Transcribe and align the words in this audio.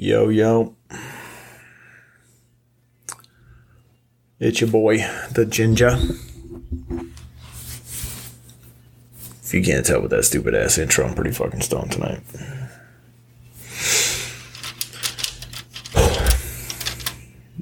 Yo, 0.00 0.28
yo. 0.28 0.76
It's 4.38 4.60
your 4.60 4.70
boy, 4.70 4.98
the 5.32 5.44
Ginger. 5.44 5.98
If 9.42 9.52
you 9.52 9.60
can't 9.60 9.84
tell 9.84 10.00
with 10.00 10.12
that 10.12 10.24
stupid 10.24 10.54
ass 10.54 10.78
intro, 10.78 11.04
I'm 11.04 11.16
pretty 11.16 11.32
fucking 11.32 11.62
stoned 11.62 11.90
tonight. 11.90 12.20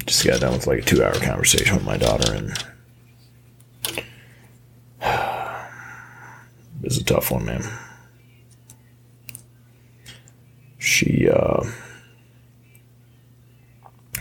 Just 0.05 0.27
got 0.27 0.41
done 0.41 0.53
with 0.53 0.67
like 0.67 0.81
a 0.81 0.83
two 0.83 1.03
hour 1.03 1.15
conversation 1.15 1.77
with 1.77 1.87
my 1.87 1.97
daughter, 1.97 2.35
and 2.35 2.51
it 5.01 6.85
was 6.85 6.99
a 6.99 7.05
tough 7.05 7.31
one, 7.31 7.47
man. 7.47 7.65
She, 10.77 11.31
uh, 11.31 11.65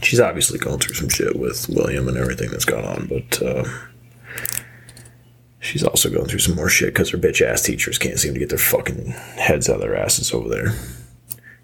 she's 0.06 0.20
obviously 0.20 0.60
going 0.60 0.80
through 0.80 0.96
some 0.96 1.10
shit 1.10 1.38
with 1.38 1.68
William 1.70 2.08
and 2.08 2.18
everything 2.18 2.50
that's 2.52 2.66
gone 2.66 2.86
on, 2.86 3.08
but 3.08 3.42
uh, 3.42 3.66
she's 5.60 5.84
also 5.84 6.10
going 6.10 6.28
through 6.28 6.40
some 6.40 6.56
more 6.56 6.70
shit 6.70 6.94
because 6.94 7.10
her 7.10 7.18
bitch 7.18 7.42
ass 7.42 7.64
teachers 7.64 7.98
can't 7.98 8.20
seem 8.20 8.34
to 8.34 8.40
get 8.40 8.50
their 8.50 8.58
fucking 8.58 9.08
heads 9.38 9.70
out 9.70 9.76
of 9.76 9.82
their 9.82 9.98
asses 9.98 10.34
over 10.34 10.48
there. 10.48 10.74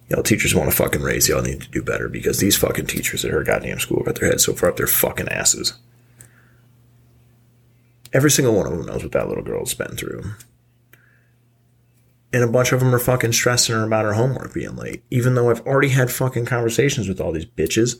Y'all 0.09 0.23
teachers 0.23 0.53
want 0.53 0.69
to 0.69 0.75
fucking 0.75 1.01
raise, 1.01 1.29
y'all 1.29 1.41
need 1.41 1.61
to 1.61 1.69
do 1.69 1.81
better 1.81 2.09
because 2.09 2.39
these 2.39 2.57
fucking 2.57 2.87
teachers 2.87 3.23
at 3.23 3.31
her 3.31 3.43
goddamn 3.43 3.79
school 3.79 4.03
got 4.03 4.19
their 4.19 4.29
heads 4.29 4.43
so 4.43 4.53
far 4.53 4.69
up 4.69 4.77
their 4.77 4.87
fucking 4.87 5.29
asses. 5.29 5.73
Every 8.11 8.31
single 8.31 8.53
one 8.53 8.65
of 8.65 8.73
them 8.73 8.85
knows 8.85 9.03
what 9.03 9.13
that 9.13 9.29
little 9.29 9.43
girl's 9.43 9.73
been 9.73 9.95
through. 9.95 10.23
And 12.33 12.43
a 12.43 12.47
bunch 12.47 12.71
of 12.71 12.79
them 12.79 12.95
are 12.95 12.99
fucking 12.99 13.33
stressing 13.33 13.75
her 13.75 13.83
about 13.83 14.05
her 14.05 14.13
homework 14.13 14.53
being 14.53 14.75
late, 14.75 15.03
even 15.11 15.35
though 15.35 15.49
I've 15.49 15.65
already 15.67 15.89
had 15.89 16.11
fucking 16.11 16.45
conversations 16.45 17.09
with 17.09 17.19
all 17.19 17.33
these 17.33 17.45
bitches 17.45 17.97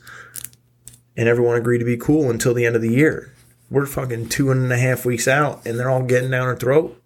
and 1.16 1.28
everyone 1.28 1.56
agreed 1.56 1.78
to 1.78 1.84
be 1.84 1.96
cool 1.96 2.30
until 2.30 2.54
the 2.54 2.66
end 2.66 2.76
of 2.76 2.82
the 2.82 2.92
year. 2.92 3.34
We're 3.70 3.86
fucking 3.86 4.28
two 4.28 4.50
and 4.50 4.70
a 4.72 4.78
half 4.78 5.04
weeks 5.04 5.26
out 5.26 5.64
and 5.66 5.78
they're 5.78 5.90
all 5.90 6.02
getting 6.02 6.30
down 6.30 6.46
her 6.46 6.56
throat 6.56 7.02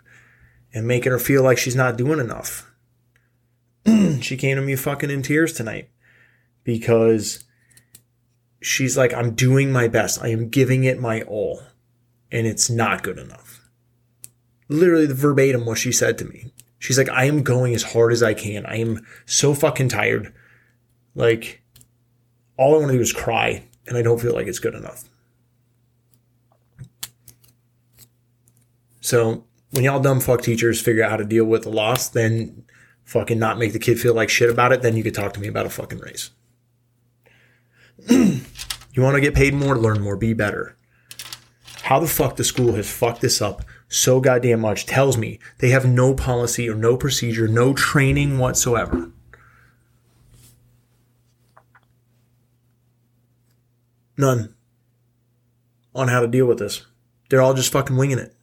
and 0.73 0.87
making 0.87 1.13
her 1.13 1.19
feel 1.19 1.43
like 1.43 1.59
she's 1.59 1.77
not 1.77 1.97
doing 1.97 2.19
enough. 2.19 2.71
she 4.21 4.37
came 4.37 4.57
to 4.57 4.63
me 4.63 4.77
fucking 4.77 5.11
in 5.11 5.23
tears 5.23 5.53
tonight 5.53 5.89
because 6.65 7.45
she's 8.61 8.97
like, 8.97 9.15
I'm 9.15 9.35
doing 9.35 9.71
my 9.71 9.89
best. 9.89 10.23
I 10.23 10.29
am 10.29 10.49
giving 10.49 10.85
it 10.85 11.01
my 11.01 11.23
all 11.23 11.63
and 12.33 12.47
it's 12.47 12.69
not 12.69 13.03
good 13.03 13.19
enough. 13.19 13.69
Literally 14.69 15.07
the 15.07 15.15
verbatim 15.15 15.65
what 15.65 15.79
she 15.79 15.93
said 15.93 16.19
to 16.19 16.25
me. 16.25 16.53
She's 16.79 16.99
like, 16.99 17.09
I 17.09 17.25
am 17.25 17.43
going 17.43 17.75
as 17.75 17.83
hard 17.83 18.13
as 18.13 18.23
I 18.23 18.35
can. 18.35 18.67
I 18.67 18.77
am 18.77 19.07
so 19.25 19.55
fucking 19.55 19.89
tired. 19.89 20.35
Like, 21.15 21.63
all 22.57 22.75
I 22.75 22.79
want 22.79 22.89
to 22.89 22.97
do 22.99 23.01
is 23.01 23.13
cry, 23.13 23.65
and 23.87 23.97
I 23.97 24.03
don't 24.03 24.21
feel 24.21 24.35
like 24.35 24.47
it's 24.47 24.59
good 24.59 24.75
enough. 24.75 25.05
So, 29.01 29.45
when 29.71 29.85
y'all 29.85 30.01
dumb 30.01 30.21
fuck 30.21 30.43
teachers 30.43 30.81
figure 30.81 31.05
out 31.05 31.11
how 31.11 31.17
to 31.17 31.25
deal 31.25 31.45
with 31.45 31.63
the 31.63 31.71
loss, 31.71 32.09
then 32.09 32.65
fucking 33.05 33.39
not 33.39 33.59
make 33.59 33.73
the 33.73 33.79
kid 33.79 34.01
feel 34.01 34.15
like 34.15 34.29
shit 34.29 34.51
about 34.51 34.73
it, 34.73 34.83
then 34.83 34.97
you 34.97 35.03
could 35.03 35.15
talk 35.15 35.33
to 35.35 35.41
me 35.41 35.49
about 35.49 35.67
a 35.67 35.71
fucking 35.71 36.01
raise. 36.01 36.31
you 38.09 39.03
want 39.03 39.15
to 39.15 39.21
get 39.21 39.35
paid 39.35 39.55
more, 39.55 39.79
learn 39.79 40.01
more, 40.01 40.17
be 40.17 40.33
better. 40.33 40.77
How 41.83 42.01
the 42.01 42.09
fuck 42.09 42.35
the 42.35 42.43
school 42.43 42.73
has 42.73 42.91
fucked 42.91 43.21
this 43.21 43.41
up 43.41 43.65
so 43.89 44.21
goddamn 44.21 44.61
much 44.61 44.87
tells 44.87 45.17
me 45.17 45.39
they 45.59 45.71
have 45.71 45.87
no 45.87 46.15
policy 46.15 46.69
or 46.69 46.75
no 46.75 46.97
procedure, 46.97 47.47
no 47.47 47.73
training 47.73 48.39
whatsoever. 48.39 49.13
None 54.17 54.55
on 55.95 56.09
how 56.09 56.21
to 56.21 56.29
deal 56.29 56.47
with 56.47 56.59
this. 56.59 56.85
They're 57.29 57.43
all 57.43 57.55
just 57.55 57.73
fucking 57.73 57.97
winging 57.97 58.19
it. 58.19 58.35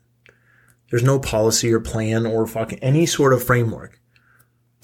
There's 0.90 1.04
no 1.04 1.20
policy 1.20 1.72
or 1.72 1.80
plan 1.80 2.26
or 2.26 2.46
fucking 2.46 2.80
any 2.80 3.06
sort 3.06 3.34
of 3.34 3.44
framework 3.44 4.00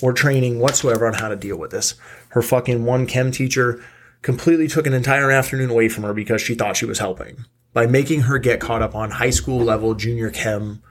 or 0.01 0.13
training 0.13 0.59
whatsoever 0.59 1.05
on 1.07 1.13
how 1.13 1.27
to 1.27 1.35
deal 1.35 1.57
with 1.57 1.71
this. 1.71 1.95
Her 2.29 2.41
fucking 2.41 2.85
one 2.85 3.05
chem 3.05 3.31
teacher 3.31 3.83
completely 4.21 4.67
took 4.67 4.87
an 4.87 4.93
entire 4.93 5.31
afternoon 5.31 5.69
away 5.69 5.89
from 5.89 6.03
her 6.03 6.13
because 6.13 6.41
she 6.41 6.55
thought 6.55 6.77
she 6.77 6.85
was 6.85 6.99
helping 6.99 7.45
by 7.73 7.85
making 7.85 8.21
her 8.21 8.37
get 8.37 8.59
caught 8.59 8.81
up 8.81 8.95
on 8.95 9.11
high 9.11 9.29
school 9.29 9.59
level 9.59 9.93
junior 9.95 10.29
chem 10.29 10.81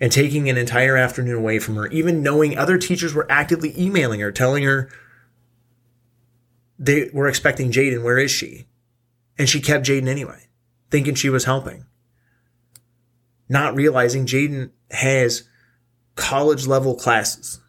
and 0.00 0.12
taking 0.12 0.48
an 0.50 0.58
entire 0.58 0.96
afternoon 0.96 1.36
away 1.36 1.58
from 1.58 1.76
her, 1.76 1.86
even 1.88 2.22
knowing 2.22 2.58
other 2.58 2.76
teachers 2.76 3.14
were 3.14 3.30
actively 3.30 3.72
emailing 3.80 4.20
her, 4.20 4.32
telling 4.32 4.64
her 4.64 4.90
they 6.78 7.08
were 7.12 7.28
expecting 7.28 7.70
Jaden, 7.70 8.02
where 8.02 8.18
is 8.18 8.30
she? 8.30 8.66
And 9.38 9.48
she 9.48 9.60
kept 9.60 9.86
Jaden 9.86 10.08
anyway, 10.08 10.48
thinking 10.90 11.14
she 11.14 11.30
was 11.30 11.44
helping. 11.44 11.86
Not 13.48 13.74
realizing 13.74 14.26
Jaden 14.26 14.70
has 14.90 15.48
college 16.14 16.66
level 16.66 16.94
classes 16.94 17.60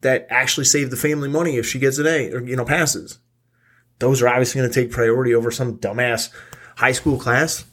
that 0.00 0.26
actually 0.30 0.64
save 0.64 0.90
the 0.90 0.96
family 0.96 1.28
money 1.28 1.56
if 1.56 1.66
she 1.66 1.78
gets 1.78 1.98
an 1.98 2.06
A 2.06 2.30
or, 2.32 2.40
you 2.42 2.56
know, 2.56 2.64
passes. 2.64 3.18
Those 3.98 4.22
are 4.22 4.28
obviously 4.28 4.60
going 4.60 4.70
to 4.70 4.80
take 4.80 4.92
priority 4.92 5.34
over 5.34 5.50
some 5.50 5.78
dumbass 5.78 6.30
high 6.76 6.92
school 6.92 7.18
class. 7.18 7.64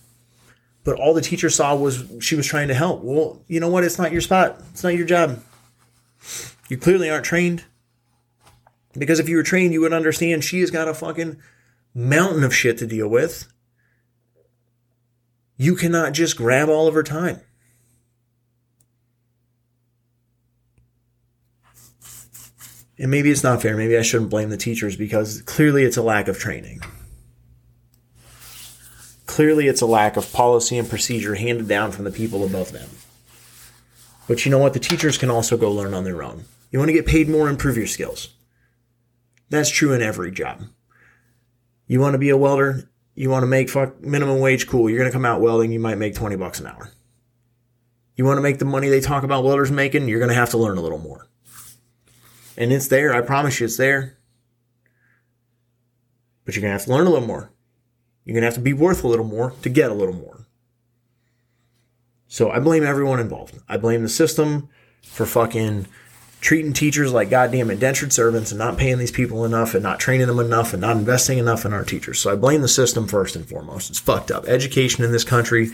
But 0.84 1.00
all 1.00 1.14
the 1.14 1.22
teacher 1.22 1.50
saw 1.50 1.76
was 1.76 2.04
she 2.20 2.36
was 2.36 2.48
trying 2.48 2.68
to 2.70 2.74
help. 2.74 3.02
Well, 3.04 3.42
you 3.48 3.60
know 3.60 3.70
what? 3.70 3.84
It's 3.84 3.98
not 3.98 4.12
your 4.12 4.22
spot. 4.22 4.62
It's 4.72 4.84
not 4.84 4.96
your 4.96 5.06
job. 5.06 5.42
You 6.70 6.78
clearly 6.78 7.10
aren't 7.10 7.26
trained. 7.26 7.66
Because 8.98 9.20
if 9.20 9.30
you 9.30 9.38
were 9.38 9.44
trained, 9.44 9.74
you 9.74 9.82
would 9.82 9.94
understand 9.94 10.44
she 10.44 10.62
has 10.62 10.72
got 10.72 10.88
a 10.88 10.94
fucking 10.94 11.38
mountain 11.94 12.44
of 12.44 12.56
shit 12.56 12.78
to 12.80 12.88
deal 12.88 13.08
with. 13.08 13.52
You 15.58 15.76
cannot 15.76 16.14
just 16.14 16.38
grab 16.38 16.70
all 16.70 16.88
of 16.88 16.94
her 16.94 17.04
time. 17.04 17.42
And 22.98 23.12
maybe 23.12 23.30
it's 23.30 23.44
not 23.44 23.62
fair. 23.62 23.76
Maybe 23.76 23.98
I 23.98 24.02
shouldn't 24.02 24.30
blame 24.30 24.50
the 24.50 24.58
teachers 24.58 24.96
because 24.96 25.42
clearly 25.42 25.84
it's 25.84 25.98
a 25.98 26.02
lack 26.02 26.28
of 26.28 26.38
training. 26.38 26.82
Clearly 29.26 29.68
it's 29.68 29.82
a 29.82 29.86
lack 29.86 30.16
of 30.16 30.32
policy 30.32 30.78
and 30.78 30.90
procedure 30.90 31.36
handed 31.36 31.68
down 31.68 31.92
from 31.92 32.06
the 32.06 32.12
people 32.12 32.46
above 32.46 32.72
them. 32.72 32.90
But 34.28 34.46
you 34.46 34.52
know 34.52 34.60
what? 34.60 34.74
The 34.74 34.80
teachers 34.80 35.18
can 35.18 35.30
also 35.30 35.58
go 35.58 35.72
learn 35.72 35.94
on 35.94 36.06
their 36.06 36.24
own. 36.24 36.46
You 36.72 36.80
want 36.80 36.90
to 36.90 36.94
get 36.94 37.06
paid 37.06 37.28
more, 37.28 37.50
improve 37.50 37.78
your 37.78 37.88
skills. 37.88 38.35
That's 39.50 39.70
true 39.70 39.94
in 39.94 40.02
every 40.02 40.32
job. 40.32 40.64
You 41.88 42.00
want 42.00 42.14
to 42.14 42.20
be 42.20 42.30
a 42.30 42.38
welder, 42.38 42.90
you 43.14 43.30
want 43.30 43.44
to 43.44 43.48
make 43.48 43.70
fuck 43.70 44.02
minimum 44.02 44.40
wage, 44.40 44.68
cool. 44.68 44.90
You're 44.90 45.00
going 45.00 45.10
to 45.10 45.16
come 45.16 45.26
out 45.26 45.42
welding, 45.42 45.72
you 45.72 45.80
might 45.80 45.98
make 45.98 46.16
20 46.16 46.36
bucks 46.36 46.60
an 46.60 46.68
hour. 46.68 46.92
You 48.16 48.26
want 48.26 48.38
to 48.38 48.42
make 48.42 48.60
the 48.60 48.66
money 48.66 48.90
they 48.90 49.02
talk 49.02 49.24
about 49.24 49.44
welders 49.44 49.72
making, 49.72 50.08
you're 50.08 50.20
going 50.20 50.30
to 50.30 50.36
have 50.36 50.52
to 50.52 50.58
learn 50.58 50.78
a 50.78 50.82
little 50.82 50.98
more. 50.98 51.28
And 52.58 52.72
it's 52.72 52.88
there. 52.88 53.14
I 53.14 53.22
promise 53.22 53.60
you 53.60 53.66
it's 53.66 53.78
there. 53.78 54.18
But 56.46 56.56
you're 56.56 56.62
going 56.62 56.70
to 56.70 56.78
have 56.78 56.86
to 56.86 56.92
learn 56.92 57.08
a 57.08 57.10
little 57.10 57.28
more. 57.28 57.52
You're 58.24 58.34
going 58.34 58.44
to 58.44 58.48
have 58.48 58.56
to 58.56 58.62
be 58.62 58.74
worth 58.74 59.04
a 59.04 59.08
little 59.08 59.26
more 59.26 59.52
to 59.62 59.70
get 59.70 59.92
a 59.92 59.94
little 59.94 60.14
more. 60.14 60.46
So 62.28 62.52
I 62.52 62.60
blame 62.60 62.84
everyone 62.84 63.20
involved. 63.20 63.60
I 63.68 63.78
blame 63.78 64.04
the 64.04 64.10
system 64.10 64.70
for 65.04 65.26
fucking 65.26 65.88
treating 66.42 66.74
teachers 66.74 67.12
like 67.12 67.30
goddamn 67.30 67.72
indentured 67.72 68.14
servants 68.14 68.52
and 68.52 68.60
not 68.60 68.78
paying 68.78 68.98
these 68.98 69.12
people 69.12 69.46
enough 69.46 69.74
and 69.74 69.82
not 69.82 70.00
training 70.00 70.28
them 70.28 70.40
enough 70.40 70.74
and 70.74 70.82
not 70.82 70.98
investing 70.98 71.38
enough 71.38 71.66
in 71.66 71.74
our 71.74 71.84
teachers. 71.84 72.20
So 72.20 72.32
I 72.32 72.36
blame 72.36 72.62
the 72.62 72.68
system 72.68 73.08
first 73.08 73.36
and 73.36 73.48
foremost. 73.48 73.90
It's 73.90 74.00
fucked 74.00 74.32
up. 74.32 74.46
Education 74.48 75.04
in 75.04 75.12
this 75.12 75.24
country 75.24 75.72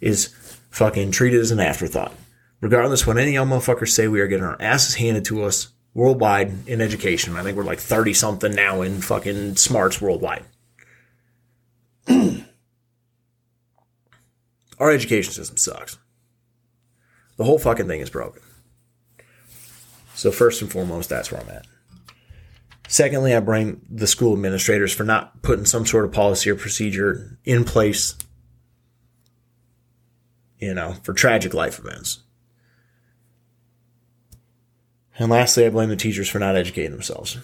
is 0.00 0.28
fucking 0.70 1.10
treated 1.12 1.40
as 1.40 1.50
an 1.50 1.60
afterthought. 1.60 2.12
Regardless 2.60 3.06
what 3.06 3.16
any 3.16 3.32
y'all 3.32 3.46
motherfuckers 3.46 3.88
say, 3.88 4.08
we 4.08 4.20
are 4.20 4.26
getting 4.26 4.44
our 4.44 4.60
asses 4.60 4.96
handed 4.96 5.24
to 5.26 5.44
us 5.44 5.68
worldwide 5.94 6.68
in 6.68 6.80
education. 6.80 7.36
I 7.36 7.42
think 7.42 7.56
we're 7.56 7.64
like 7.64 7.80
30 7.80 8.12
something 8.14 8.54
now 8.54 8.82
in 8.82 9.00
fucking 9.00 9.56
smarts 9.56 10.00
worldwide. 10.00 10.44
Our 14.78 14.90
education 14.90 15.32
system 15.32 15.56
sucks. 15.56 15.98
The 17.36 17.44
whole 17.44 17.58
fucking 17.58 17.86
thing 17.86 18.00
is 18.00 18.10
broken. 18.10 18.42
So, 20.20 20.30
first 20.30 20.60
and 20.60 20.70
foremost, 20.70 21.08
that's 21.08 21.32
where 21.32 21.40
I'm 21.40 21.48
at. 21.48 21.66
Secondly, 22.88 23.34
I 23.34 23.40
blame 23.40 23.80
the 23.88 24.06
school 24.06 24.34
administrators 24.34 24.92
for 24.92 25.02
not 25.02 25.40
putting 25.40 25.64
some 25.64 25.86
sort 25.86 26.04
of 26.04 26.12
policy 26.12 26.50
or 26.50 26.56
procedure 26.56 27.38
in 27.46 27.64
place, 27.64 28.18
you 30.58 30.74
know, 30.74 30.92
for 31.04 31.14
tragic 31.14 31.54
life 31.54 31.78
events. 31.78 32.18
And 35.18 35.30
lastly, 35.30 35.64
I 35.64 35.70
blame 35.70 35.88
the 35.88 35.96
teachers 35.96 36.28
for 36.28 36.38
not 36.38 36.54
educating 36.54 36.90
themselves. 36.90 37.38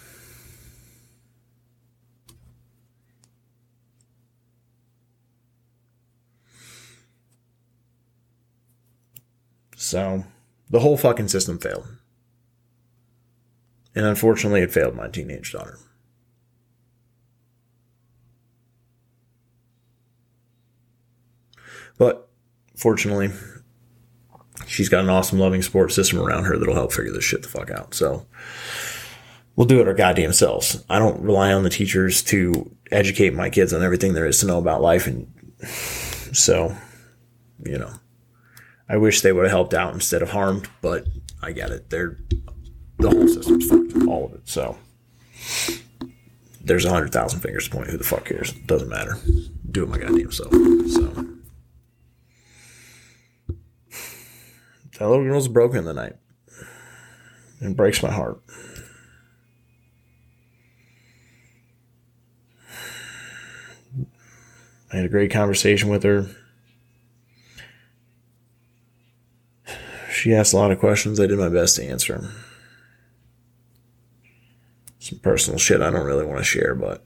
So, 9.75 10.25
the 10.69 10.81
whole 10.81 10.95
fucking 10.95 11.29
system 11.29 11.57
failed. 11.57 11.87
And 13.97 14.05
unfortunately, 14.05 14.61
it 14.61 14.71
failed 14.71 14.93
my 14.95 15.07
teenage 15.07 15.51
daughter. 15.51 15.79
But 21.97 22.29
fortunately, 22.75 23.31
she's 24.67 24.87
got 24.87 25.03
an 25.03 25.09
awesome, 25.09 25.39
loving 25.39 25.63
support 25.63 25.91
system 25.91 26.19
around 26.19 26.43
her 26.43 26.59
that'll 26.59 26.75
help 26.75 26.93
figure 26.93 27.11
this 27.11 27.23
shit 27.23 27.41
the 27.41 27.47
fuck 27.47 27.71
out. 27.71 27.95
So 27.95 28.27
we'll 29.55 29.65
do 29.65 29.81
it 29.81 29.87
our 29.87 29.95
goddamn 29.95 30.33
selves. 30.33 30.85
I 30.91 30.99
don't 30.99 31.19
rely 31.23 31.51
on 31.51 31.63
the 31.63 31.71
teachers 31.71 32.21
to 32.25 32.69
educate 32.91 33.33
my 33.33 33.49
kids 33.49 33.73
on 33.73 33.81
everything 33.81 34.13
there 34.13 34.27
is 34.27 34.39
to 34.41 34.45
know 34.45 34.59
about 34.59 34.83
life. 34.83 35.07
And 35.07 35.27
so, 36.33 36.77
you 37.65 37.79
know, 37.79 37.93
I 38.87 38.97
wish 38.97 39.21
they 39.21 39.31
would 39.31 39.45
have 39.45 39.51
helped 39.51 39.73
out 39.73 39.95
instead 39.95 40.21
of 40.21 40.29
harmed, 40.29 40.69
but 40.83 41.07
I 41.41 41.51
get 41.51 41.71
it. 41.71 41.89
They're 41.89 42.19
the 42.99 43.09
whole 43.09 43.27
system's 43.27 43.69
fucked, 43.69 44.07
all 44.07 44.25
of 44.25 44.33
it. 44.33 44.47
So 44.47 44.77
there's 46.61 46.85
a 46.85 46.89
hundred 46.89 47.13
thousand 47.13 47.39
fingers 47.39 47.65
to 47.65 47.71
point. 47.71 47.89
Who 47.89 47.97
the 47.97 48.03
fuck 48.03 48.25
cares? 48.25 48.51
Doesn't 48.51 48.89
matter. 48.89 49.17
Do 49.69 49.83
it 49.83 49.89
my 49.89 49.97
goddamn 49.97 50.31
self. 50.31 50.51
So 50.51 51.25
that 54.99 55.09
little 55.09 55.23
girl's 55.23 55.47
broken 55.47 55.83
tonight. 55.85 56.15
It 57.61 57.75
breaks 57.75 58.01
my 58.01 58.11
heart. 58.11 58.41
I 64.91 64.95
had 64.95 65.05
a 65.05 65.09
great 65.09 65.31
conversation 65.31 65.89
with 65.89 66.03
her. 66.03 66.27
She 70.11 70.33
asked 70.33 70.53
a 70.53 70.57
lot 70.57 70.71
of 70.71 70.79
questions. 70.79 71.19
I 71.19 71.27
did 71.27 71.37
my 71.37 71.49
best 71.49 71.75
to 71.75 71.83
answer 71.83 72.17
them. 72.17 72.33
Some 75.07 75.19
personal 75.19 75.57
shit 75.57 75.81
I 75.81 75.89
don't 75.89 76.05
really 76.05 76.25
want 76.25 76.39
to 76.39 76.43
share, 76.43 76.75
but 76.75 77.01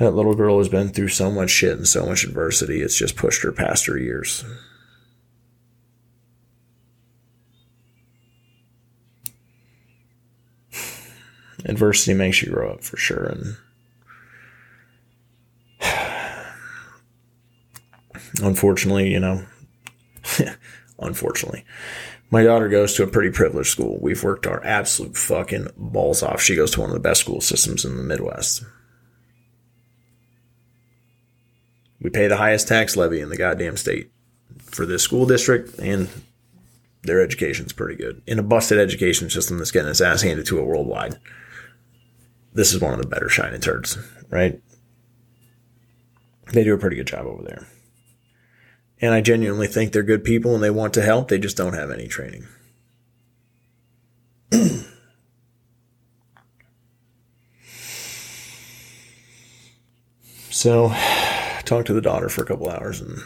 that 0.00 0.12
little 0.12 0.34
girl 0.34 0.56
has 0.56 0.70
been 0.70 0.88
through 0.88 1.08
so 1.08 1.30
much 1.30 1.50
shit 1.50 1.76
and 1.76 1.86
so 1.86 2.06
much 2.06 2.24
adversity. 2.24 2.80
It's 2.80 2.96
just 2.96 3.16
pushed 3.16 3.42
her 3.42 3.52
past 3.52 3.84
her 3.84 3.98
years. 3.98 4.42
Adversity 11.66 12.14
makes 12.14 12.40
you 12.40 12.50
grow 12.50 12.72
up 12.72 12.82
for 12.82 12.96
sure. 12.96 13.26
And 13.26 13.58
unfortunately, 18.42 19.10
you 19.10 19.20
know, 19.20 19.44
unfortunately, 20.98 21.66
my 22.32 22.42
daughter 22.42 22.70
goes 22.70 22.94
to 22.94 23.02
a 23.02 23.06
pretty 23.06 23.30
privileged 23.30 23.68
school. 23.68 23.98
We've 24.00 24.24
worked 24.24 24.46
our 24.46 24.64
absolute 24.64 25.18
fucking 25.18 25.68
balls 25.76 26.22
off. 26.22 26.40
She 26.40 26.56
goes 26.56 26.70
to 26.72 26.80
one 26.80 26.88
of 26.88 26.94
the 26.94 27.00
best 27.00 27.20
school 27.20 27.42
systems 27.42 27.84
in 27.84 27.98
the 27.98 28.02
Midwest. 28.02 28.64
We 32.00 32.08
pay 32.08 32.28
the 32.28 32.38
highest 32.38 32.68
tax 32.68 32.96
levy 32.96 33.20
in 33.20 33.28
the 33.28 33.36
goddamn 33.36 33.76
state 33.76 34.10
for 34.62 34.86
this 34.86 35.02
school 35.02 35.26
district, 35.26 35.78
and 35.78 36.08
their 37.02 37.20
education's 37.20 37.74
pretty 37.74 37.96
good. 37.96 38.22
In 38.26 38.38
a 38.38 38.42
busted 38.42 38.78
education 38.78 39.28
system 39.28 39.58
that's 39.58 39.70
getting 39.70 39.90
its 39.90 40.00
ass 40.00 40.22
handed 40.22 40.46
to 40.46 40.58
it 40.58 40.64
worldwide, 40.64 41.18
this 42.54 42.72
is 42.72 42.80
one 42.80 42.94
of 42.94 43.02
the 43.02 43.08
better 43.08 43.28
shining 43.28 43.60
turds, 43.60 43.98
right? 44.30 44.58
They 46.50 46.64
do 46.64 46.72
a 46.72 46.78
pretty 46.78 46.96
good 46.96 47.08
job 47.08 47.26
over 47.26 47.42
there. 47.42 47.68
And 49.02 49.12
I 49.12 49.20
genuinely 49.20 49.66
think 49.66 49.92
they're 49.92 50.02
good 50.04 50.24
people 50.24 50.54
and 50.54 50.62
they 50.62 50.70
want 50.70 50.94
to 50.94 51.02
help. 51.02 51.28
They 51.28 51.38
just 51.38 51.56
don't 51.56 51.74
have 51.74 51.90
any 51.90 52.06
training. 52.06 52.46
so, 60.50 60.94
talked 61.64 61.88
to 61.88 61.94
the 61.94 62.00
daughter 62.00 62.28
for 62.28 62.42
a 62.42 62.46
couple 62.46 62.70
hours 62.70 63.00
and 63.00 63.18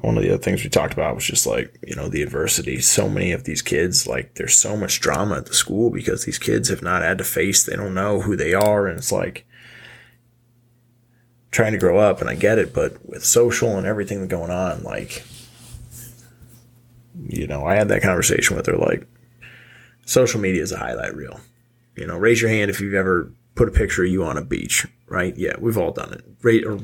one 0.00 0.16
of 0.16 0.22
the 0.22 0.30
other 0.30 0.42
things 0.42 0.64
we 0.64 0.70
talked 0.70 0.94
about 0.94 1.14
was 1.14 1.24
just 1.26 1.46
like, 1.46 1.78
you 1.86 1.94
know, 1.94 2.08
the 2.08 2.22
adversity. 2.22 2.80
So 2.80 3.08
many 3.08 3.32
of 3.32 3.44
these 3.44 3.62
kids, 3.62 4.06
like, 4.06 4.34
there's 4.34 4.54
so 4.54 4.76
much 4.76 5.00
drama 5.00 5.36
at 5.36 5.46
the 5.46 5.54
school 5.54 5.90
because 5.90 6.24
these 6.24 6.38
kids 6.38 6.68
have 6.70 6.82
not 6.82 7.02
had 7.02 7.18
to 7.18 7.24
face, 7.24 7.64
they 7.64 7.76
don't 7.76 7.94
know 7.94 8.22
who 8.22 8.36
they 8.36 8.54
are. 8.54 8.86
And 8.86 8.98
it's 8.98 9.12
like, 9.12 9.44
trying 11.52 11.72
to 11.72 11.78
grow 11.78 11.98
up, 11.98 12.20
and 12.20 12.28
I 12.28 12.34
get 12.34 12.58
it, 12.58 12.74
but 12.74 13.08
with 13.08 13.24
social 13.24 13.76
and 13.76 13.86
everything 13.86 14.26
going 14.26 14.50
on, 14.50 14.82
like, 14.82 15.22
you 17.28 17.46
know, 17.46 17.64
I 17.64 17.76
had 17.76 17.88
that 17.88 18.02
conversation 18.02 18.56
with 18.56 18.66
her, 18.66 18.76
like, 18.76 19.06
social 20.04 20.40
media 20.40 20.62
is 20.62 20.72
a 20.72 20.78
highlight 20.78 21.14
reel. 21.14 21.38
You 21.94 22.06
know, 22.06 22.16
raise 22.16 22.40
your 22.40 22.50
hand 22.50 22.70
if 22.70 22.80
you've 22.80 22.94
ever 22.94 23.32
put 23.54 23.68
a 23.68 23.72
picture 23.72 24.02
of 24.02 24.10
you 24.10 24.24
on 24.24 24.38
a 24.38 24.44
beach, 24.44 24.86
right? 25.06 25.36
Yeah, 25.36 25.54
we've 25.60 25.78
all 25.78 25.92
done 25.92 26.12
it. 26.14 26.24
Right, 26.42 26.64
or 26.64 26.80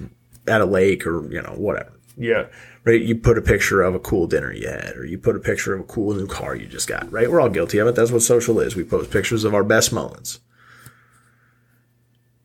at 0.47 0.61
a 0.61 0.67
lake 0.67 1.07
or, 1.07 1.29
you 1.33 1.43
know, 1.43 1.55
whatever. 1.57 1.93
Yeah. 2.17 2.47
Right. 2.85 3.01
You 3.01 3.17
put 3.17 3.39
a 3.39 3.43
picture 3.43 3.83
of 3.83 3.95
a 3.95 4.01
cool 4.01 4.27
dinner 4.27 4.53
you 4.53 4.67
had, 4.67 4.97
or 4.97 5.05
you 5.05 5.19
put 5.19 5.37
a 5.37 5.41
picture 5.41 5.75
of 5.75 5.81
a 5.81 5.85
cool 5.85 6.15
new 6.15 6.27
car 6.27 6.57
you 6.57 6.67
just 6.67 6.89
got, 6.89 7.11
right? 7.13 7.31
We're 7.31 7.41
all 7.41 7.49
guilty 7.49 7.79
of 7.79 7.87
it. 7.87 7.95
That's 7.95 8.11
what 8.11 8.23
social 8.23 8.61
is. 8.61 8.75
We 8.75 8.83
post 8.83 9.11
pictures 9.11 9.45
of 9.45 9.55
our 9.55 9.63
best 9.63 9.93
moments. 9.93 10.41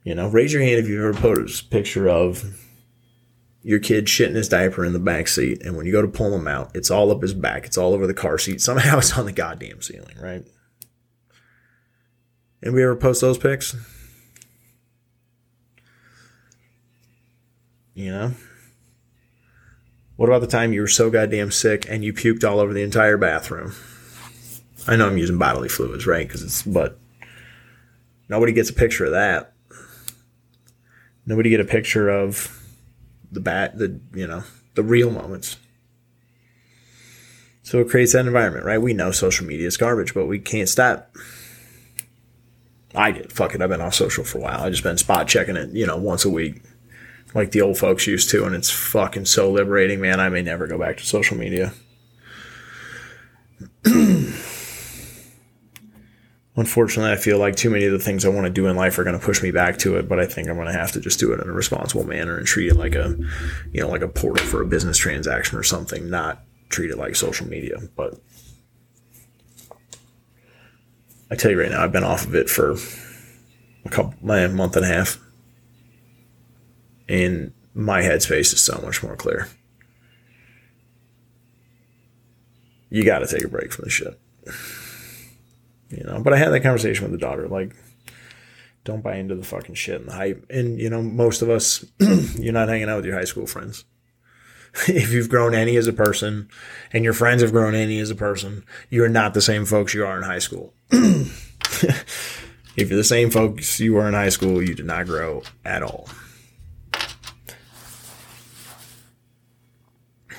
You 0.03 0.15
know, 0.15 0.27
raise 0.27 0.51
your 0.51 0.61
hand 0.61 0.79
if 0.79 0.87
you've 0.87 1.03
ever 1.03 1.13
posted 1.13 1.65
a 1.65 1.69
picture 1.69 2.09
of 2.09 2.59
your 3.61 3.79
kid 3.79 4.05
shitting 4.05 4.35
his 4.35 4.49
diaper 4.49 4.83
in 4.83 4.91
the 4.91 4.99
back 4.99 5.29
seat, 5.29 5.61
and 5.63 5.77
when 5.77 5.85
you 5.85 5.91
go 5.93 6.01
to 6.01 6.07
pull 6.07 6.35
him 6.35 6.47
out, 6.47 6.71
it's 6.75 6.91
all 6.91 7.11
up 7.11 7.21
his 7.21 7.33
back, 7.33 7.65
it's 7.65 7.77
all 7.77 7.93
over 7.93 8.05
the 8.05 8.13
car 8.13 8.37
seat. 8.37 8.59
Somehow 8.59 8.97
it's 8.99 9.17
on 9.17 9.25
the 9.25 9.31
goddamn 9.31 9.81
ceiling, 9.81 10.17
right? 10.21 10.45
And 12.61 12.73
we 12.73 12.83
ever 12.83 12.95
post 12.95 13.21
those 13.21 13.37
pics? 13.37 13.75
You 17.93 18.11
know? 18.11 18.31
What 20.15 20.27
about 20.27 20.41
the 20.41 20.47
time 20.47 20.73
you 20.73 20.81
were 20.81 20.87
so 20.87 21.09
goddamn 21.09 21.51
sick 21.51 21.85
and 21.89 22.03
you 22.03 22.13
puked 22.13 22.47
all 22.47 22.59
over 22.59 22.73
the 22.73 22.83
entire 22.83 23.17
bathroom? 23.17 23.73
I 24.87 24.95
know 24.95 25.07
I'm 25.07 25.17
using 25.17 25.37
bodily 25.37 25.69
fluids, 25.69 26.05
right? 26.05 26.27
Because 26.27 26.43
it's, 26.43 26.61
but 26.63 26.99
nobody 28.29 28.51
gets 28.51 28.69
a 28.69 28.73
picture 28.73 29.05
of 29.05 29.11
that. 29.11 29.52
Nobody 31.25 31.49
get 31.49 31.59
a 31.59 31.65
picture 31.65 32.09
of 32.09 32.59
the 33.31 33.39
bat, 33.39 33.77
the 33.77 33.99
you 34.13 34.27
know, 34.27 34.43
the 34.75 34.83
real 34.83 35.11
moments. 35.11 35.57
So 37.61 37.79
it 37.79 37.89
creates 37.89 38.11
that 38.11 38.25
environment, 38.25 38.65
right? 38.65 38.81
We 38.81 38.93
know 38.93 39.11
social 39.11 39.45
media 39.47 39.67
is 39.67 39.77
garbage, 39.77 40.13
but 40.13 40.25
we 40.25 40.37
can't 40.37 40.67
stop. 40.67 41.15
I 42.93 43.11
did. 43.11 43.31
Fuck 43.31 43.55
it. 43.55 43.61
I've 43.61 43.69
been 43.69 43.81
off 43.81 43.95
social 43.95 44.23
for 44.23 44.39
a 44.39 44.41
while. 44.41 44.63
I 44.63 44.69
just 44.69 44.83
been 44.83 44.97
spot 44.97 45.27
checking 45.27 45.55
it, 45.55 45.69
you 45.71 45.87
know, 45.87 45.97
once 45.97 46.25
a 46.25 46.29
week, 46.29 46.61
like 47.33 47.51
the 47.51 47.61
old 47.61 47.77
folks 47.77 48.05
used 48.05 48.29
to, 48.31 48.45
and 48.45 48.53
it's 48.53 48.69
fucking 48.69 49.25
so 49.25 49.49
liberating, 49.49 50.01
man. 50.01 50.19
I 50.19 50.29
may 50.29 50.41
never 50.41 50.67
go 50.67 50.77
back 50.77 50.97
to 50.97 51.05
social 51.05 51.37
media. 51.37 51.73
Unfortunately, 56.55 57.11
I 57.11 57.15
feel 57.15 57.37
like 57.37 57.55
too 57.55 57.69
many 57.69 57.85
of 57.85 57.91
the 57.91 57.99
things 57.99 58.25
I 58.25 58.29
want 58.29 58.45
to 58.45 58.51
do 58.51 58.67
in 58.67 58.75
life 58.75 58.97
are 58.97 59.03
going 59.03 59.19
to 59.19 59.25
push 59.25 59.41
me 59.41 59.51
back 59.51 59.77
to 59.79 59.97
it. 59.97 60.07
But 60.07 60.19
I 60.19 60.25
think 60.25 60.47
I'm 60.47 60.55
going 60.55 60.67
to 60.67 60.73
have 60.73 60.91
to 60.93 60.99
just 60.99 61.19
do 61.19 61.33
it 61.33 61.39
in 61.39 61.49
a 61.49 61.53
responsible 61.53 62.05
manner 62.05 62.37
and 62.37 62.45
treat 62.45 62.71
it 62.71 62.75
like 62.75 62.95
a, 62.95 63.17
you 63.71 63.81
know, 63.81 63.89
like 63.89 64.01
a 64.01 64.07
portal 64.07 64.45
for 64.45 64.61
a 64.61 64.65
business 64.65 64.97
transaction 64.97 65.57
or 65.57 65.63
something, 65.63 66.09
not 66.09 66.43
treat 66.69 66.91
it 66.91 66.97
like 66.97 67.15
social 67.15 67.47
media. 67.47 67.77
But 67.95 68.19
I 71.31 71.35
tell 71.35 71.51
you 71.51 71.59
right 71.59 71.71
now, 71.71 71.83
I've 71.83 71.91
been 71.91 72.03
off 72.03 72.25
of 72.25 72.35
it 72.35 72.49
for 72.49 72.75
a 73.85 73.89
couple, 73.89 74.13
man, 74.21 74.55
month 74.55 74.75
and 74.75 74.85
a 74.85 74.87
half, 74.87 75.19
and 77.09 77.53
my 77.73 78.01
headspace 78.01 78.53
is 78.53 78.61
so 78.61 78.79
much 78.83 79.01
more 79.01 79.15
clear. 79.15 79.47
You 82.89 83.03
got 83.03 83.19
to 83.19 83.27
take 83.27 83.43
a 83.43 83.47
break 83.47 83.73
from 83.73 83.85
this 83.85 83.93
shit. 83.93 84.19
You 85.95 86.03
know, 86.03 86.21
but 86.21 86.33
I 86.33 86.37
had 86.37 86.49
that 86.49 86.61
conversation 86.61 87.03
with 87.03 87.11
the 87.11 87.25
daughter, 87.25 87.47
like, 87.47 87.75
don't 88.83 89.03
buy 89.03 89.15
into 89.15 89.35
the 89.35 89.43
fucking 89.43 89.75
shit 89.75 90.01
and 90.01 90.09
the 90.09 90.13
hype. 90.13 90.45
And 90.49 90.79
you 90.79 90.89
know, 90.89 91.01
most 91.01 91.41
of 91.41 91.49
us, 91.49 91.85
you're 91.99 92.53
not 92.53 92.69
hanging 92.69 92.89
out 92.89 92.97
with 92.97 93.05
your 93.05 93.17
high 93.17 93.23
school 93.25 93.47
friends. 93.47 93.85
if 94.87 95.11
you've 95.11 95.29
grown 95.29 95.53
any 95.53 95.77
as 95.77 95.87
a 95.87 95.93
person, 95.93 96.49
and 96.91 97.03
your 97.03 97.13
friends 97.13 97.41
have 97.41 97.51
grown 97.51 97.75
any 97.75 97.99
as 97.99 98.09
a 98.09 98.15
person, 98.15 98.65
you're 98.89 99.09
not 99.09 99.33
the 99.33 99.41
same 99.41 99.65
folks 99.65 99.93
you 99.93 100.05
are 100.05 100.17
in 100.17 100.23
high 100.23 100.39
school. 100.39 100.73
if 100.91 102.89
you're 102.89 102.97
the 102.97 103.03
same 103.03 103.29
folks 103.29 103.79
you 103.79 103.93
were 103.93 104.07
in 104.07 104.13
high 104.13 104.29
school, 104.29 104.61
you 104.61 104.73
did 104.73 104.85
not 104.85 105.05
grow 105.05 105.43
at 105.63 105.83
all. 105.83 106.09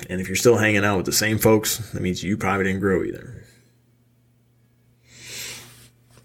And 0.09 0.21
if 0.21 0.27
you're 0.27 0.35
still 0.35 0.57
hanging 0.57 0.85
out 0.85 0.97
with 0.97 1.05
the 1.05 1.13
same 1.13 1.39
folks, 1.39 1.77
that 1.91 2.01
means 2.01 2.23
you 2.23 2.37
probably 2.37 2.65
didn't 2.65 2.81
grow 2.81 3.03
either. 3.03 3.34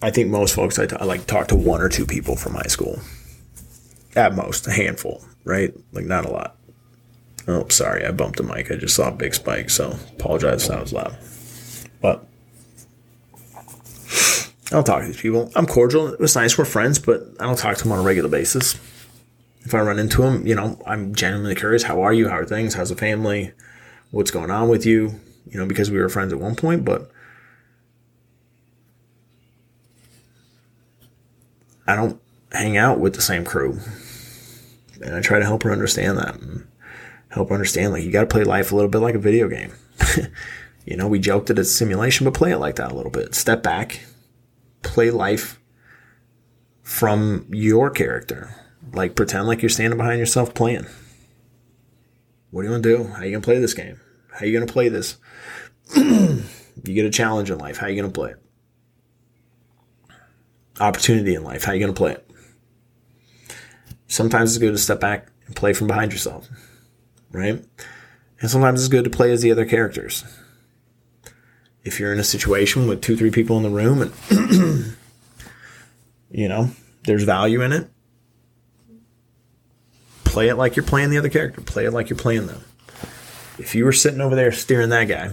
I 0.03 0.11
think 0.11 0.31
most 0.31 0.55
folks 0.55 0.79
I, 0.79 0.87
t- 0.87 0.97
I 0.97 1.05
like 1.05 1.27
talk 1.27 1.49
to 1.49 1.57
one 1.57 1.81
or 1.81 1.89
two 1.89 2.07
people 2.07 2.37
from 2.37 2.55
high 2.55 2.63
school, 2.69 3.01
at 4.17 4.35
most 4.35 4.67
a 4.67 4.73
handful, 4.73 5.23
right? 5.45 5.73
Like 5.93 6.07
not 6.07 6.25
a 6.25 6.31
lot. 6.31 6.57
Oh, 7.47 7.67
sorry, 7.69 8.05
I 8.07 8.13
bumped 8.13 8.37
the 8.37 8.43
mic. 8.43 8.71
I 8.71 8.77
just 8.77 8.95
saw 8.95 9.09
a 9.09 9.13
big 9.13 9.35
spike, 9.35 9.71
so 9.71 9.97
apologize 10.19 10.63
if 10.63 10.69
that 10.69 10.81
was 10.81 10.93
loud. 10.93 11.17
But 12.01 12.25
I 14.71 14.77
don't 14.77 14.85
talk 14.85 15.01
to 15.01 15.07
these 15.07 15.21
people. 15.21 15.51
I'm 15.57 15.67
cordial. 15.67 16.09
It 16.09 16.21
was 16.21 16.37
nice. 16.37 16.57
We're 16.57 16.65
friends, 16.65 16.99
but 16.99 17.23
I 17.41 17.45
don't 17.45 17.59
talk 17.59 17.77
to 17.79 17.83
them 17.83 17.93
on 17.93 17.99
a 17.99 18.03
regular 18.03 18.29
basis. 18.29 18.75
If 19.63 19.75
I 19.75 19.81
run 19.81 19.99
into 19.99 20.23
them, 20.23 20.47
you 20.47 20.55
know, 20.55 20.81
I'm 20.87 21.15
genuinely 21.15 21.55
curious. 21.55 21.83
How 21.83 22.03
are 22.03 22.13
you? 22.13 22.29
How 22.29 22.39
are 22.39 22.45
things? 22.45 22.75
How's 22.75 22.91
the 22.91 22.97
family? 22.97 23.53
What's 24.11 24.31
going 24.31 24.51
on 24.51 24.69
with 24.69 24.87
you? 24.87 25.21
You 25.51 25.59
know, 25.59 25.67
because 25.67 25.91
we 25.91 25.99
were 25.99 26.09
friends 26.09 26.33
at 26.33 26.39
one 26.39 26.55
point, 26.55 26.85
but 26.85 27.11
I 31.91 31.97
don't 31.97 32.21
hang 32.53 32.77
out 32.77 33.01
with 33.01 33.15
the 33.15 33.23
same 33.23 33.45
crew. 33.45 33.79
And 35.03 35.15
I 35.15 35.21
try 35.21 35.39
to 35.39 35.45
help 35.45 35.63
her 35.63 35.73
understand 35.73 36.19
that 36.19 36.37
help 37.31 37.49
her 37.49 37.55
understand 37.55 37.93
like 37.93 38.03
you 38.03 38.11
got 38.11 38.23
to 38.23 38.27
play 38.27 38.45
life 38.45 38.73
a 38.73 38.77
little 38.77 38.91
bit 38.91 38.99
like 38.99 39.15
a 39.15 39.21
video 39.21 39.49
game. 39.49 39.73
you 40.85 40.97
know, 40.97 41.09
we 41.09 41.19
joked 41.19 41.47
that 41.47 41.59
it's 41.59 41.71
a 41.71 41.75
simulation, 41.75 42.25
but 42.25 42.35
play 42.35 42.53
it 42.53 42.59
like 42.59 42.77
that 42.77 42.93
a 42.93 42.95
little 42.95 43.11
bit. 43.11 43.35
Step 43.35 43.63
back, 43.63 44.01
play 44.83 45.11
life 45.11 45.61
from 46.83 47.47
your 47.51 47.91
character. 47.91 48.55
Like 48.93 49.15
pretend 49.15 49.47
like 49.47 49.63
you're 49.63 49.69
standing 49.69 49.97
behind 49.97 50.19
yourself 50.19 50.55
playing. 50.55 50.87
What 52.51 52.63
do 52.63 52.67
you 52.67 52.73
want 52.73 52.83
to 52.83 52.97
do? 52.97 53.05
How 53.05 53.23
you 53.23 53.31
gonna 53.31 53.43
play 53.43 53.61
this 53.61 53.75
game? 53.75 54.01
How 54.33 54.45
you 54.45 54.53
gonna 54.53 54.71
play 54.71 54.89
this? 54.89 55.17
you 55.97 56.45
get 56.83 57.05
a 57.05 57.11
challenge 57.11 57.51
in 57.51 57.59
life. 57.59 57.77
How 57.77 57.87
you 57.87 58.01
gonna 58.01 58.13
play 58.13 58.31
it? 58.31 58.43
Opportunity 60.79 61.35
in 61.35 61.43
life. 61.43 61.65
How 61.65 61.73
you 61.73 61.81
gonna 61.81 61.93
play 61.93 62.13
it? 62.13 62.31
Sometimes 64.07 64.51
it's 64.51 64.59
good 64.61 64.73
to 64.73 64.79
step 64.79 65.01
back 65.01 65.29
and 65.47 65.57
play 65.57 65.73
from 65.73 65.87
behind 65.87 66.13
yourself, 66.13 66.49
right? 67.33 67.65
And 68.41 68.51
sometimes 68.51 68.81
it's 68.81 68.89
good 68.89 69.05
to 69.05 69.11
play 69.11 69.33
as 69.33 69.43
the 69.43 69.53
other 69.53 69.67
characters. 69.67 70.25
If 71.85 71.99
you're 71.99 72.13
in 72.13 72.19
a 72.19 72.25
situation 72.25 72.87
with 72.87 73.03
two, 73.03 73.17
three 73.17 73.31
people 73.31 73.57
in 73.57 73.63
the 73.63 73.71
room 73.71 74.03
and, 74.03 74.97
you 76.31 76.49
know, 76.49 76.71
there's 77.05 77.25
value 77.25 77.63
in 77.63 77.73
it, 77.73 77.91
play 80.25 80.49
it 80.49 80.57
like 80.57 80.77
you're 80.77 80.85
playing 80.85 81.11
the 81.11 81.19
other 81.19 81.29
character. 81.29 81.61
Play 81.61 81.87
it 81.87 81.93
like 81.93 82.09
you're 82.09 82.19
playing 82.19 82.47
them. 82.47 82.63
If 83.59 83.75
you 83.75 83.85
were 83.85 83.93
sitting 83.93 84.21
over 84.21 84.35
there 84.35 84.53
steering 84.53 84.91
that 84.91 85.05
guy, 85.05 85.33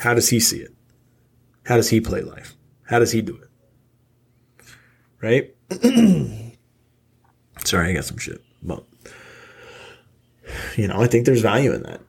how 0.00 0.14
does 0.14 0.28
he 0.28 0.38
see 0.38 0.58
it? 0.58 0.73
How 1.64 1.76
does 1.76 1.90
he 1.90 2.00
play 2.00 2.22
life? 2.22 2.56
How 2.84 2.98
does 2.98 3.12
he 3.12 3.22
do 3.22 3.36
it? 3.36 3.48
Right? 5.22 5.54
Sorry, 7.64 7.90
I 7.90 7.94
got 7.94 8.04
some 8.04 8.18
shit. 8.18 8.42
But, 8.62 8.84
you 10.76 10.86
know, 10.86 11.00
I 11.00 11.06
think 11.06 11.24
there's 11.24 11.40
value 11.40 11.72
in 11.72 11.82
that. 11.84 12.02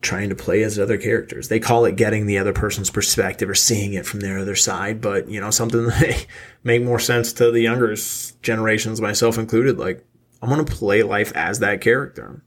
Trying 0.00 0.30
to 0.30 0.34
play 0.34 0.62
as 0.62 0.78
other 0.78 0.96
characters. 0.96 1.48
They 1.48 1.60
call 1.60 1.84
it 1.84 1.96
getting 1.96 2.26
the 2.26 2.38
other 2.38 2.52
person's 2.52 2.88
perspective 2.88 3.50
or 3.50 3.54
seeing 3.54 3.92
it 3.92 4.06
from 4.06 4.20
their 4.20 4.38
other 4.38 4.54
side, 4.54 5.00
but, 5.00 5.28
you 5.28 5.40
know, 5.40 5.50
something 5.50 5.86
that 5.88 6.26
make 6.64 6.82
more 6.82 7.00
sense 7.00 7.32
to 7.34 7.50
the 7.50 7.60
younger 7.60 7.94
generations, 8.42 9.00
myself 9.00 9.36
included. 9.36 9.78
Like, 9.78 10.06
I'm 10.40 10.48
going 10.48 10.64
to 10.64 10.72
play 10.72 11.02
life 11.02 11.32
as 11.34 11.58
that 11.58 11.80
character. 11.80 12.42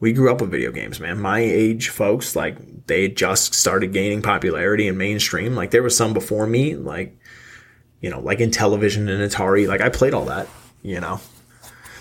We 0.00 0.12
grew 0.12 0.30
up 0.30 0.40
with 0.40 0.50
video 0.50 0.72
games, 0.72 1.00
man. 1.00 1.20
My 1.20 1.38
age 1.38 1.88
folks, 1.88 2.36
like, 2.36 2.86
they 2.86 3.08
just 3.08 3.54
started 3.54 3.92
gaining 3.92 4.22
popularity 4.22 4.88
in 4.88 4.96
mainstream. 4.96 5.54
Like, 5.54 5.70
there 5.70 5.82
was 5.82 5.96
some 5.96 6.12
before 6.12 6.46
me, 6.46 6.74
like, 6.76 7.16
you 8.04 8.10
know, 8.10 8.20
like 8.20 8.38
Intellivision 8.38 9.08
and 9.08 9.30
Atari. 9.30 9.66
Like 9.66 9.80
I 9.80 9.88
played 9.88 10.12
all 10.12 10.26
that, 10.26 10.46
you 10.82 11.00
know, 11.00 11.20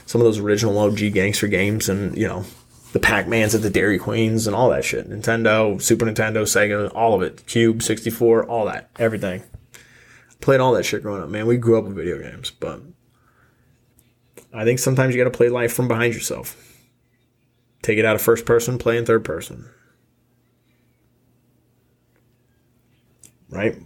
some 0.05 0.19
of 0.19 0.25
those 0.25 0.37
original 0.37 0.77
OG 0.77 1.13
gangster 1.13 1.47
games 1.47 1.87
and, 1.87 2.17
you 2.17 2.27
know, 2.27 2.43
the 2.91 2.99
Pac-Mans 2.99 3.55
at 3.55 3.61
the 3.61 3.69
Dairy 3.69 3.97
Queens 3.97 4.45
and 4.45 4.53
all 4.53 4.69
that 4.71 4.83
shit. 4.83 5.09
Nintendo, 5.09 5.81
Super 5.81 6.05
Nintendo, 6.05 6.41
Sega, 6.41 6.93
all 6.93 7.13
of 7.13 7.21
it. 7.21 7.45
Cube, 7.47 7.81
64, 7.81 8.45
all 8.47 8.65
that. 8.65 8.89
Everything. 8.99 9.43
Played 10.41 10.59
all 10.59 10.73
that 10.73 10.83
shit 10.83 11.03
growing 11.03 11.23
up, 11.23 11.29
man. 11.29 11.47
We 11.47 11.55
grew 11.55 11.77
up 11.77 11.85
with 11.85 11.95
video 11.95 12.19
games, 12.19 12.51
but 12.51 12.81
I 14.53 14.65
think 14.65 14.79
sometimes 14.79 15.15
you 15.15 15.23
got 15.23 15.31
to 15.31 15.37
play 15.37 15.47
life 15.47 15.71
from 15.71 15.87
behind 15.87 16.13
yourself. 16.13 16.72
Take 17.83 17.99
it 17.99 18.05
out 18.05 18.15
of 18.15 18.21
first 18.21 18.45
person, 18.45 18.79
play 18.79 18.97
in 18.97 19.05
third 19.05 19.23
person. 19.23 19.69
Right? 23.49 23.77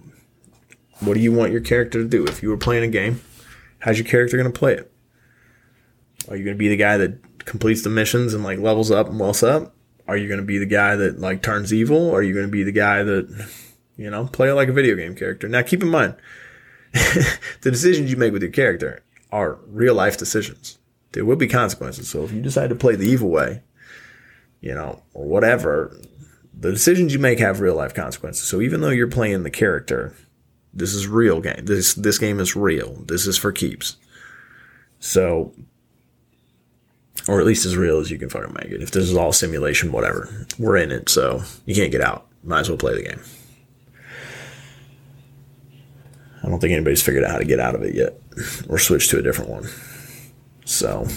What 1.00 1.16
do 1.16 1.20
you 1.20 1.34
want 1.34 1.52
your 1.52 1.62
character 1.62 2.02
to 2.02 2.08
do? 2.08 2.26
If 2.26 2.42
you 2.42 2.50
were 2.50 2.58
playing 2.58 2.84
a 2.84 2.88
game, 2.88 3.22
how's 3.80 3.98
your 3.98 4.08
character 4.08 4.38
going 4.38 4.52
to 4.52 4.58
play 4.58 4.76
it? 4.76 4.92
Are 6.30 6.36
you 6.36 6.44
going 6.44 6.56
to 6.56 6.60
be 6.60 6.70
the 6.70 6.78
guy 6.78 6.98
that 6.98 7.46
completes 7.46 7.82
the 7.82 7.90
missions 7.90 8.34
and 8.34 8.44
like 8.44 8.60
levels 8.60 8.92
up 8.92 9.10
and 9.10 9.20
wells 9.20 9.44
up? 9.44 9.76
Are 10.08 10.16
you 10.16 10.28
going 10.28 10.40
to 10.40 10.46
be 10.46 10.60
the 10.60 10.66
guy 10.66 10.96
that 10.96 11.20
like 11.20 11.42
turns 11.42 11.74
evil? 11.74 12.14
Are 12.14 12.22
you 12.22 12.34
going 12.34 12.46
to 12.46 12.52
be 12.52 12.64
the 12.64 12.72
guy 12.72 13.04
that, 13.04 13.50
you 13.98 14.10
know, 14.10 14.28
play 14.28 14.50
it 14.50 14.54
like 14.54 14.70
a 14.70 14.74
video 14.74 14.96
game 14.96 15.16
character? 15.16 15.50
Now 15.50 15.64
keep 15.64 15.82
in 15.82 15.90
mind, 15.90 16.16
the 16.94 17.72
decisions 17.72 18.12
you 18.12 18.18
make 18.18 18.32
with 18.32 18.44
your 18.44 18.52
character 18.52 19.04
are 19.32 19.60
real 19.68 19.96
life 19.96 20.18
decisions. 20.18 20.78
There 21.14 21.26
will 21.26 21.36
be 21.36 21.48
consequences. 21.48 22.10
So 22.10 22.24
if 22.24 22.32
you 22.32 22.42
decide 22.42 22.70
to 22.70 22.76
play 22.76 22.96
the 22.96 23.08
evil 23.08 23.30
way, 23.30 23.64
you 24.62 24.74
know, 24.74 25.02
or 25.14 25.26
whatever, 25.26 25.98
the 26.60 26.72
decisions 26.72 27.14
you 27.14 27.20
make 27.20 27.40
have 27.40 27.60
real 27.60 27.76
life 27.76 27.94
consequences. 27.94 28.46
So 28.46 28.62
even 28.62 28.82
though 28.82 28.90
you're 28.90 29.08
playing 29.08 29.44
the 29.44 29.50
character, 29.50 30.14
this 30.74 30.94
is 30.94 31.08
real 31.08 31.42
game. 31.42 31.66
This 31.66 31.94
this 31.94 32.18
game 32.18 32.40
is 32.40 32.56
real. 32.56 32.94
This 33.06 33.28
is 33.28 33.38
for 33.38 33.52
keeps. 33.52 33.98
So, 35.00 35.54
or 37.28 37.40
at 37.40 37.46
least 37.46 37.66
as 37.66 37.78
real 37.78 38.00
as 38.00 38.10
you 38.10 38.18
can 38.18 38.30
fucking 38.30 38.54
make 38.54 38.72
it. 38.72 38.82
If 38.82 38.92
this 38.92 39.04
is 39.04 39.16
all 39.16 39.32
simulation, 39.32 39.92
whatever, 39.92 40.48
we're 40.58 40.78
in 40.78 40.92
it, 40.92 41.10
so 41.10 41.44
you 41.66 41.76
can't 41.76 41.92
get 41.92 42.02
out. 42.02 42.28
Might 42.44 42.62
as 42.62 42.70
well 42.70 42.78
play 42.78 42.96
the 42.96 43.08
game. 43.08 43.22
I 46.44 46.50
don't 46.50 46.60
think 46.60 46.74
anybody's 46.74 47.02
figured 47.02 47.24
out 47.24 47.32
how 47.32 47.40
to 47.40 47.46
get 47.46 47.60
out 47.60 47.76
of 47.76 47.84
it 47.84 47.94
yet, 47.94 48.20
or 48.70 48.80
switch 48.80 49.10
to 49.10 49.20
a 49.20 49.22
different 49.22 49.52
one. 49.52 49.68
So. 50.66 51.08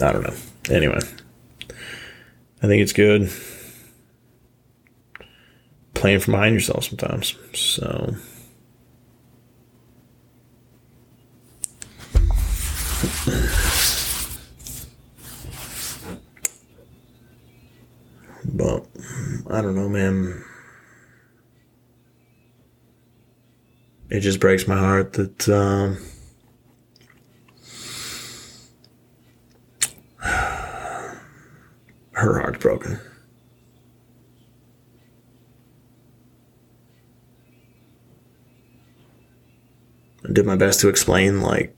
I 0.00 0.12
don't 0.12 0.22
know. 0.22 0.34
Anyway, 0.70 1.00
I 2.62 2.66
think 2.66 2.82
it's 2.82 2.92
good 2.92 3.30
playing 5.98 6.20
from 6.20 6.32
behind 6.32 6.54
yourself 6.54 6.84
sometimes. 6.84 7.34
So. 7.54 8.14
But 18.44 18.86
I 19.50 19.60
don't 19.60 19.74
know, 19.74 19.88
man. 19.88 20.44
It 24.10 24.20
just 24.20 24.40
breaks 24.40 24.66
my 24.66 24.78
heart 24.78 25.12
that 25.14 25.48
um, 25.48 25.98
her 32.18 32.40
heart's 32.40 32.58
broken. 32.58 32.98
I 40.28 40.32
did 40.32 40.44
my 40.44 40.56
best 40.56 40.80
to 40.80 40.88
explain, 40.88 41.40
like, 41.40 41.76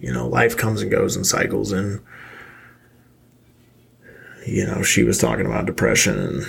you 0.00 0.12
know, 0.12 0.26
life 0.26 0.56
comes 0.56 0.80
and 0.80 0.90
goes 0.90 1.16
in 1.16 1.24
cycles, 1.24 1.72
and, 1.72 2.00
you 4.46 4.64
know, 4.66 4.82
she 4.82 5.02
was 5.02 5.18
talking 5.18 5.44
about 5.44 5.66
depression, 5.66 6.18
and, 6.18 6.46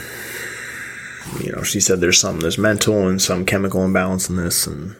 you 1.44 1.52
know, 1.52 1.64
she 1.64 1.80
said 1.80 2.00
there's 2.00 2.20
some, 2.20 2.40
that's 2.40 2.58
mental 2.58 3.08
and 3.08 3.22
some 3.22 3.46
chemical 3.46 3.84
imbalance 3.84 4.30
in 4.30 4.38
this, 4.38 4.68
and, 4.68 4.96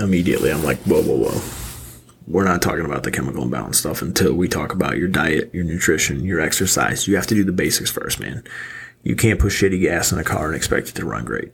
immediately 0.00 0.50
I'm 0.50 0.64
like, 0.64 0.78
whoa, 0.78 1.02
whoa, 1.02 1.28
whoa. 1.28 1.59
We're 2.30 2.44
not 2.44 2.62
talking 2.62 2.84
about 2.84 3.02
the 3.02 3.10
chemical 3.10 3.42
imbalance 3.42 3.78
stuff 3.78 4.02
until 4.02 4.34
we 4.34 4.46
talk 4.46 4.72
about 4.72 4.96
your 4.96 5.08
diet, 5.08 5.52
your 5.52 5.64
nutrition, 5.64 6.24
your 6.24 6.40
exercise. 6.40 7.08
You 7.08 7.16
have 7.16 7.26
to 7.26 7.34
do 7.34 7.42
the 7.42 7.50
basics 7.50 7.90
first, 7.90 8.20
man. 8.20 8.44
You 9.02 9.16
can't 9.16 9.40
put 9.40 9.50
shitty 9.50 9.80
gas 9.80 10.12
in 10.12 10.18
a 10.20 10.22
car 10.22 10.46
and 10.46 10.54
expect 10.54 10.90
it 10.90 10.94
to 10.94 11.04
run 11.04 11.24
great. 11.24 11.50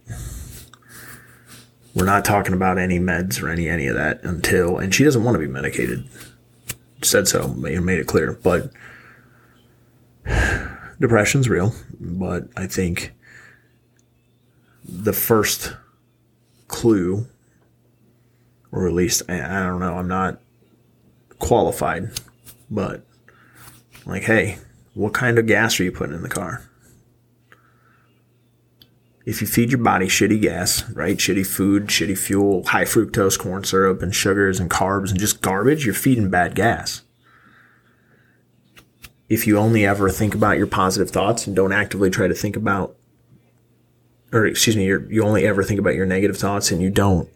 We're 1.94 2.04
not 2.04 2.26
talking 2.26 2.52
about 2.52 2.76
any 2.76 2.98
meds 2.98 3.42
or 3.42 3.48
any 3.48 3.70
any 3.70 3.86
of 3.86 3.94
that 3.94 4.22
until, 4.22 4.76
and 4.76 4.94
she 4.94 5.02
doesn't 5.02 5.24
want 5.24 5.36
to 5.36 5.38
be 5.38 5.46
medicated. 5.46 6.06
Said 7.00 7.26
so, 7.26 7.48
made 7.54 7.98
it 7.98 8.06
clear. 8.06 8.34
But 8.34 8.70
depression's 11.00 11.48
real. 11.48 11.72
But 11.98 12.48
I 12.54 12.66
think 12.66 13.14
the 14.84 15.14
first 15.14 15.74
clue, 16.68 17.28
or 18.70 18.86
at 18.86 18.92
least 18.92 19.22
I 19.30 19.38
don't 19.38 19.80
know, 19.80 19.96
I'm 19.96 20.08
not 20.08 20.42
qualified, 21.38 22.10
but 22.70 23.04
like, 24.04 24.22
hey, 24.22 24.58
what 24.94 25.14
kind 25.14 25.38
of 25.38 25.46
gas 25.46 25.78
are 25.78 25.84
you 25.84 25.92
putting 25.92 26.14
in 26.14 26.22
the 26.22 26.28
car? 26.28 26.68
if 29.26 29.40
you 29.40 29.46
feed 29.46 29.72
your 29.72 29.82
body 29.82 30.06
shitty 30.06 30.40
gas, 30.40 30.88
right? 30.90 31.16
Shitty 31.16 31.44
food, 31.44 31.88
shitty 31.88 32.16
fuel, 32.16 32.64
high 32.64 32.84
fructose 32.84 33.36
corn 33.36 33.64
syrup 33.64 34.00
and 34.00 34.14
sugars 34.14 34.60
and 34.60 34.70
carbs 34.70 35.10
and 35.10 35.18
just 35.18 35.42
garbage, 35.42 35.84
you're 35.84 35.94
feeding 35.94 36.30
bad 36.30 36.54
gas. 36.54 37.02
If 39.28 39.48
you 39.48 39.58
only 39.58 39.84
ever 39.84 40.08
think 40.08 40.36
about 40.36 40.58
your 40.58 40.68
positive 40.68 41.10
thoughts 41.10 41.48
and 41.48 41.56
don't 41.56 41.72
actively 41.72 42.08
try 42.08 42.28
to 42.28 42.34
think 42.34 42.54
about, 42.54 42.94
or 44.32 44.46
excuse 44.46 44.76
me, 44.76 44.84
you 44.84 45.24
only 45.24 45.44
ever 45.44 45.64
think 45.64 45.80
about 45.80 45.96
your 45.96 46.06
negative 46.06 46.36
thoughts 46.36 46.70
and 46.70 46.80
you 46.80 46.88
don't 46.88 47.28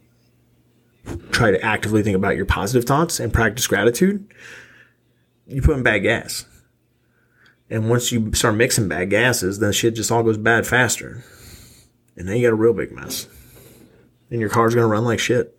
try 1.31 1.51
to 1.51 1.63
actively 1.65 2.03
think 2.03 2.17
about 2.17 2.37
your 2.37 2.47
positive 2.47 2.87
thoughts 2.87 3.21
and 3.21 3.33
practice 3.33 3.67
gratitude, 3.67 4.33
you 5.47 5.63
put 5.63 5.77
in 5.77 5.83
bad 5.83 6.01
gas. 6.01 6.45
And 7.69 7.89
once 7.89 8.11
you 8.11 8.33
start 8.35 8.57
mixing 8.57 8.89
bad 8.89 9.11
gases, 9.11 9.59
then 9.59 9.73
shit 9.73 9.95
just 9.95 10.11
all 10.11 10.23
goes 10.23 10.37
bad 10.37 10.67
faster. 10.67 11.25
And 12.17 12.29
then 12.29 12.37
you 12.37 12.47
got 12.47 12.53
a 12.53 12.57
real 12.57 12.73
big 12.73 12.93
mess. 12.93 13.27
And 14.31 14.41
your 14.41 14.51
car's 14.51 14.75
to 14.75 14.87
run 14.87 15.05
like 15.05 15.21
shit. 15.21 15.57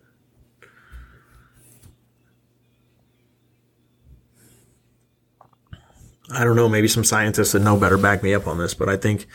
I 6.34 6.44
don't 6.44 6.56
know, 6.56 6.68
maybe 6.68 6.88
some 6.88 7.04
scientists 7.04 7.52
that 7.52 7.60
know 7.60 7.76
better 7.76 7.98
back 7.98 8.22
me 8.22 8.32
up 8.32 8.46
on 8.46 8.56
this, 8.56 8.72
but 8.72 8.88
I 8.88 8.96
think 8.96 9.26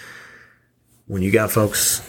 when 1.06 1.22
you 1.22 1.32
got 1.32 1.52
folks 1.52 2.02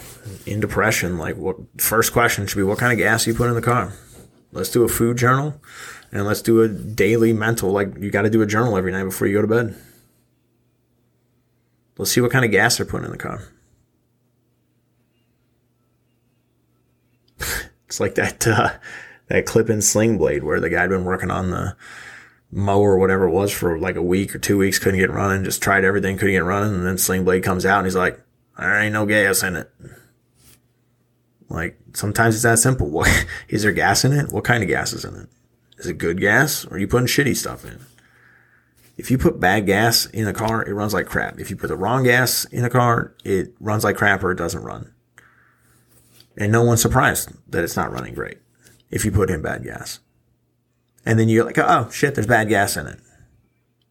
in 0.46 0.60
depression, 0.60 1.18
like 1.18 1.36
what 1.36 1.56
first 1.78 2.12
question 2.12 2.46
should 2.46 2.56
be 2.56 2.62
what 2.62 2.78
kind 2.78 2.92
of 2.92 2.98
gas 2.98 3.26
you 3.26 3.34
put 3.34 3.48
in 3.48 3.54
the 3.54 3.62
car? 3.62 3.92
Let's 4.52 4.70
do 4.70 4.82
a 4.82 4.88
food 4.88 5.18
journal 5.18 5.60
and 6.12 6.26
let's 6.26 6.42
do 6.42 6.62
a 6.62 6.68
daily 6.68 7.32
mental, 7.32 7.70
like 7.70 7.96
you 7.98 8.10
got 8.10 8.22
to 8.22 8.30
do 8.30 8.42
a 8.42 8.46
journal 8.46 8.76
every 8.76 8.92
night 8.92 9.04
before 9.04 9.26
you 9.26 9.34
go 9.34 9.42
to 9.42 9.48
bed. 9.48 9.76
Let's 11.98 12.12
see 12.12 12.20
what 12.20 12.30
kind 12.30 12.44
of 12.44 12.50
gas 12.50 12.76
they're 12.76 12.86
putting 12.86 13.06
in 13.06 13.12
the 13.12 13.18
car. 13.18 13.42
it's 17.86 18.00
like 18.00 18.14
that 18.14 18.46
uh, 18.46 18.70
that 19.26 19.46
clip 19.46 19.68
in 19.68 19.82
Sling 19.82 20.16
Blade 20.16 20.44
where 20.44 20.60
the 20.60 20.70
guy 20.70 20.82
had 20.82 20.90
been 20.90 21.04
working 21.04 21.30
on 21.30 21.50
the 21.50 21.76
mower 22.50 22.92
or 22.92 22.98
whatever 22.98 23.26
it 23.26 23.32
was 23.32 23.52
for 23.52 23.78
like 23.78 23.96
a 23.96 24.02
week 24.02 24.34
or 24.34 24.38
two 24.38 24.56
weeks, 24.56 24.78
couldn't 24.78 25.00
get 25.00 25.10
running, 25.10 25.44
just 25.44 25.62
tried 25.62 25.84
everything, 25.84 26.16
couldn't 26.16 26.34
get 26.34 26.44
running, 26.44 26.74
and 26.74 26.86
then 26.86 26.96
Sling 26.96 27.24
Blade 27.24 27.42
comes 27.42 27.66
out 27.66 27.78
and 27.78 27.86
he's 27.86 27.96
like, 27.96 28.20
"There 28.56 28.80
ain't 28.80 28.94
no 28.94 29.04
gas 29.04 29.42
in 29.42 29.56
it." 29.56 29.70
Like 31.48 31.78
sometimes 31.94 32.34
it's 32.34 32.44
that 32.44 32.58
simple. 32.58 32.88
What 32.98 33.26
is 33.48 33.62
there 33.62 33.72
gas 33.72 34.04
in 34.04 34.12
it? 34.12 34.32
What 34.32 34.44
kind 34.44 34.62
of 34.62 34.68
gas 34.68 34.92
is 34.92 35.04
in 35.04 35.14
it? 35.14 35.28
Is 35.78 35.86
it 35.86 35.98
good 35.98 36.20
gas 36.20 36.66
or 36.66 36.74
are 36.74 36.78
you 36.78 36.88
putting 36.88 37.06
shitty 37.06 37.36
stuff 37.36 37.64
in? 37.64 37.80
If 38.96 39.12
you 39.12 39.18
put 39.18 39.38
bad 39.38 39.64
gas 39.66 40.06
in 40.06 40.26
a 40.26 40.32
car, 40.32 40.64
it 40.64 40.72
runs 40.72 40.92
like 40.92 41.06
crap. 41.06 41.38
If 41.38 41.50
you 41.50 41.56
put 41.56 41.68
the 41.68 41.76
wrong 41.76 42.02
gas 42.02 42.44
in 42.46 42.64
a 42.64 42.70
car, 42.70 43.14
it 43.24 43.54
runs 43.60 43.84
like 43.84 43.96
crap 43.96 44.24
or 44.24 44.32
it 44.32 44.38
doesn't 44.38 44.64
run. 44.64 44.92
And 46.36 46.50
no 46.50 46.62
one's 46.64 46.82
surprised 46.82 47.32
that 47.48 47.62
it's 47.62 47.76
not 47.76 47.92
running 47.92 48.14
great 48.14 48.38
if 48.90 49.04
you 49.04 49.12
put 49.12 49.30
in 49.30 49.40
bad 49.40 49.62
gas. 49.62 50.00
And 51.06 51.18
then 51.18 51.28
you're 51.28 51.44
like, 51.44 51.58
oh 51.58 51.88
shit, 51.90 52.16
there's 52.16 52.26
bad 52.26 52.48
gas 52.48 52.76
in 52.76 52.86
it. 52.86 52.98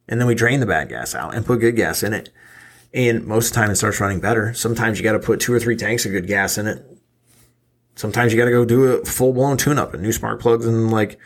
And 0.09 0.19
then 0.19 0.27
we 0.27 0.35
drain 0.35 0.59
the 0.59 0.65
bad 0.65 0.89
gas 0.89 1.15
out 1.15 1.33
and 1.33 1.45
put 1.45 1.61
good 1.61 1.75
gas 1.75 2.03
in 2.03 2.13
it. 2.13 2.29
And 2.93 3.25
most 3.25 3.47
of 3.47 3.53
the 3.53 3.61
time 3.61 3.71
it 3.71 3.75
starts 3.75 3.99
running 3.99 4.19
better. 4.19 4.53
Sometimes 4.53 4.97
you 4.97 5.03
got 5.03 5.13
to 5.13 5.19
put 5.19 5.39
two 5.39 5.53
or 5.53 5.59
three 5.59 5.75
tanks 5.75 6.05
of 6.05 6.11
good 6.11 6.27
gas 6.27 6.57
in 6.57 6.67
it 6.67 6.96
Sometimes 7.97 8.31
you 8.31 8.37
got 8.37 8.45
to 8.45 8.51
go 8.51 8.63
do 8.63 8.85
a 8.85 9.05
full 9.05 9.33
blown 9.33 9.57
tune 9.57 9.79
up 9.79 9.95
and 9.95 10.03
new 10.03 10.11
spark 10.11 10.39
plugs 10.39 10.67
and 10.67 10.91
like, 10.91 11.19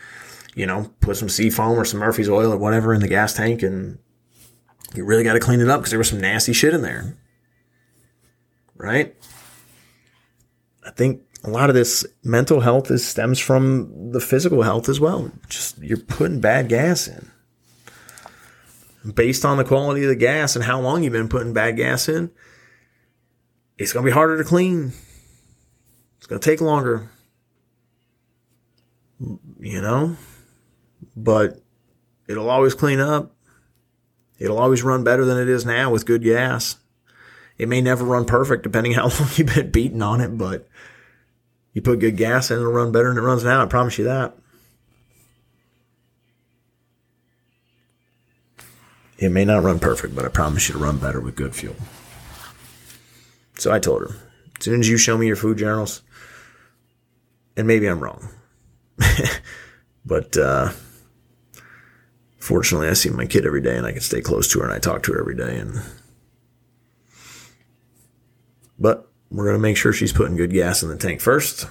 you 0.54 0.64
know, 0.64 0.90
put 1.00 1.18
some 1.18 1.28
seafoam 1.28 1.78
or 1.78 1.84
some 1.84 2.00
Murphy's 2.00 2.30
oil 2.30 2.50
or 2.50 2.56
whatever 2.56 2.94
in 2.94 3.02
the 3.02 3.08
gas 3.08 3.34
tank 3.34 3.62
and 3.62 3.98
you 4.94 5.04
really 5.04 5.22
got 5.22 5.34
to 5.34 5.40
clean 5.40 5.60
it 5.60 5.68
up 5.68 5.80
because 5.80 5.90
there 5.90 5.98
was 5.98 6.08
some 6.08 6.20
nasty 6.20 6.54
shit 6.54 6.72
in 6.72 6.80
there. 6.80 7.14
Right? 8.74 9.14
I 10.84 10.90
think 10.90 11.20
a 11.44 11.50
lot 11.50 11.68
of 11.68 11.74
this 11.74 12.06
mental 12.24 12.60
health 12.60 12.90
is 12.90 13.06
stems 13.06 13.38
from 13.38 14.12
the 14.12 14.20
physical 14.20 14.62
health 14.62 14.88
as 14.88 14.98
well. 14.98 15.30
Just 15.50 15.78
you're 15.78 15.98
putting 15.98 16.40
bad 16.40 16.70
gas 16.70 17.06
in. 17.06 17.30
Based 19.14 19.44
on 19.44 19.58
the 19.58 19.64
quality 19.64 20.04
of 20.04 20.08
the 20.08 20.16
gas 20.16 20.56
and 20.56 20.64
how 20.64 20.80
long 20.80 21.02
you've 21.02 21.12
been 21.12 21.28
putting 21.28 21.52
bad 21.52 21.76
gas 21.76 22.08
in, 22.08 22.30
it's 23.76 23.92
going 23.92 24.06
to 24.06 24.10
be 24.10 24.14
harder 24.14 24.38
to 24.38 24.44
clean. 24.44 24.92
It's 26.22 26.28
going 26.28 26.40
to 26.40 26.50
take 26.50 26.60
longer, 26.60 27.10
you 29.58 29.82
know, 29.82 30.16
but 31.16 31.60
it'll 32.28 32.48
always 32.48 32.74
clean 32.74 33.00
up. 33.00 33.34
It'll 34.38 34.60
always 34.60 34.84
run 34.84 35.02
better 35.02 35.24
than 35.24 35.36
it 35.36 35.48
is 35.48 35.66
now 35.66 35.90
with 35.90 36.06
good 36.06 36.22
gas. 36.22 36.76
It 37.58 37.68
may 37.68 37.80
never 37.80 38.04
run 38.04 38.24
perfect 38.24 38.62
depending 38.62 38.92
how 38.92 39.08
long 39.08 39.30
you've 39.34 39.52
been 39.52 39.72
beating 39.72 40.00
on 40.00 40.20
it, 40.20 40.38
but 40.38 40.68
you 41.72 41.82
put 41.82 41.98
good 41.98 42.16
gas 42.16 42.52
in, 42.52 42.58
it'll 42.58 42.70
run 42.70 42.92
better 42.92 43.08
than 43.08 43.18
it 43.18 43.26
runs 43.26 43.42
now. 43.42 43.60
I 43.60 43.66
promise 43.66 43.98
you 43.98 44.04
that. 44.04 44.36
It 49.18 49.30
may 49.30 49.44
not 49.44 49.64
run 49.64 49.80
perfect, 49.80 50.14
but 50.14 50.24
I 50.24 50.28
promise 50.28 50.68
you 50.68 50.74
to 50.74 50.78
run 50.78 50.98
better 50.98 51.20
with 51.20 51.34
good 51.34 51.56
fuel. 51.56 51.74
So 53.58 53.72
I 53.72 53.80
told 53.80 54.02
her, 54.02 54.14
as 54.60 54.64
soon 54.64 54.78
as 54.78 54.88
you 54.88 54.96
show 54.96 55.18
me 55.18 55.26
your 55.26 55.34
food 55.34 55.58
journals, 55.58 56.02
and 57.56 57.66
maybe 57.66 57.86
I'm 57.86 58.00
wrong. 58.00 58.28
but 60.04 60.36
uh, 60.36 60.70
fortunately, 62.38 62.88
I 62.88 62.94
see 62.94 63.10
my 63.10 63.26
kid 63.26 63.46
every 63.46 63.62
day, 63.62 63.76
and 63.76 63.86
I 63.86 63.92
can 63.92 64.00
stay 64.00 64.20
close 64.20 64.50
to 64.52 64.60
her, 64.60 64.66
and 64.66 64.74
I 64.74 64.78
talk 64.78 65.02
to 65.04 65.12
her 65.12 65.20
every 65.20 65.36
day. 65.36 65.58
And 65.58 65.82
but 68.78 69.10
we're 69.30 69.46
gonna 69.46 69.58
make 69.58 69.76
sure 69.76 69.92
she's 69.92 70.12
putting 70.12 70.36
good 70.36 70.52
gas 70.52 70.82
in 70.82 70.88
the 70.88 70.96
tank 70.96 71.20
first, 71.20 71.66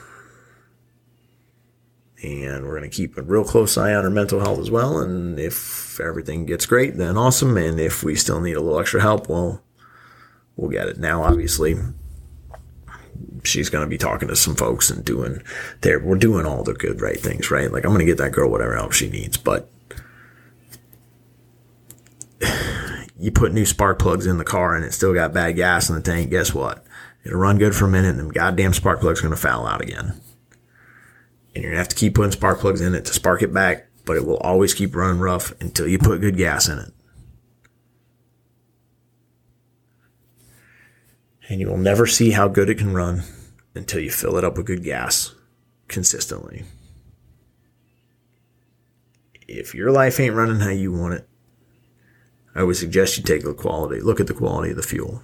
and 2.24 2.66
we're 2.66 2.76
gonna 2.76 2.90
keep 2.90 3.18
a 3.18 3.22
real 3.22 3.44
close 3.44 3.78
eye 3.78 3.94
on 3.94 4.04
her 4.04 4.10
mental 4.10 4.40
health 4.40 4.60
as 4.60 4.72
well. 4.72 5.00
And 5.00 5.40
if 5.40 6.00
everything 6.00 6.46
gets 6.46 6.66
great, 6.66 6.98
then 6.98 7.18
awesome. 7.18 7.58
And 7.58 7.80
if 7.80 8.04
we 8.04 8.16
still 8.16 8.42
need 8.42 8.56
a 8.56 8.62
little 8.62 8.80
extra 8.80 9.02
help, 9.02 9.30
well, 9.30 9.64
we'll 10.56 10.70
get 10.72 10.88
it. 10.88 11.00
Now, 11.00 11.24
obviously, 11.24 11.76
she's 13.44 13.70
going 13.70 13.84
to 13.84 13.90
be 13.90 13.98
talking 13.98 14.28
to 14.28 14.36
some 14.36 14.56
folks 14.56 14.90
and 14.90 15.04
doing 15.04 15.42
there. 15.82 16.00
We're 16.00 16.18
doing 16.18 16.46
all 16.46 16.64
the 16.64 16.74
good, 16.74 17.02
right 17.02 17.20
things, 17.20 17.52
right? 17.52 17.72
Like 17.72 17.84
I'm 17.84 17.92
going 17.92 18.00
to 18.00 18.06
get 18.06 18.18
that 18.18 18.32
girl 18.32 18.50
whatever 18.50 18.76
help 18.76 18.94
she 18.94 19.10
needs, 19.10 19.38
but 19.38 19.70
you 23.20 23.32
put 23.32 23.54
new 23.54 23.66
spark 23.66 24.00
plugs 24.00 24.26
in 24.26 24.38
the 24.38 24.44
car 24.44 24.76
and 24.76 24.86
it 24.86 24.94
still 24.94 25.14
got 25.14 25.34
bad 25.34 25.56
gas 25.56 25.90
in 25.90 25.96
the 25.96 26.02
tank. 26.02 26.30
Guess 26.30 26.54
what? 26.54 26.86
It'll 27.24 27.40
run 27.40 27.58
good 27.58 27.76
for 27.76 27.86
a 27.86 27.90
minute 27.90 28.16
and 28.16 28.30
the 28.30 28.34
goddamn 28.34 28.74
spark 28.74 29.00
plug's 29.00 29.22
going 29.22 29.34
to 29.34 29.38
foul 29.40 29.68
out 29.68 29.82
again. 29.82 30.20
And 31.54 31.64
you're 31.64 31.72
going 31.72 31.74
to 31.74 31.80
have 31.80 31.90
to 31.90 31.96
keep 31.96 32.16
putting 32.16 32.32
spark 32.32 32.60
plugs 32.60 32.82
in 32.82 32.96
it 32.96 33.06
to 33.06 33.14
spark 33.14 33.42
it 33.42 33.54
back, 33.54 33.88
but 34.06 34.18
it 34.18 34.26
will 34.26 34.38
always 34.38 34.74
keep 34.74 34.96
running 34.96 35.20
rough 35.20 35.54
until 35.62 35.88
you 35.88 36.00
put 36.00 36.22
good 36.22 36.38
gas 36.38 36.68
in 36.68 36.80
it. 36.80 36.94
And 41.52 41.60
you 41.60 41.68
will 41.68 41.78
never 41.78 42.08
see 42.08 42.32
how 42.32 42.48
good 42.48 42.70
it 42.70 42.78
can 42.78 42.94
run 42.94 43.24
until 43.76 44.00
you 44.00 44.10
fill 44.10 44.38
it 44.38 44.44
up 44.46 44.56
with 44.56 44.66
good 44.66 44.86
gas 44.86 45.36
consistently. 45.90 46.64
If 49.50 49.76
your 49.76 49.92
life 49.92 50.18
ain't 50.22 50.34
running 50.34 50.62
how 50.62 50.70
you 50.70 50.94
want 50.94 51.16
it, 51.16 51.28
I 52.56 52.64
would 52.64 52.78
suggest 52.78 53.18
you 53.18 53.24
take 53.26 53.44
the 53.44 53.54
quality, 53.54 54.00
look 54.00 54.22
at 54.22 54.28
the 54.28 54.34
quality 54.34 54.72
of 54.72 54.78
the 54.78 54.82
fuel. 54.82 55.24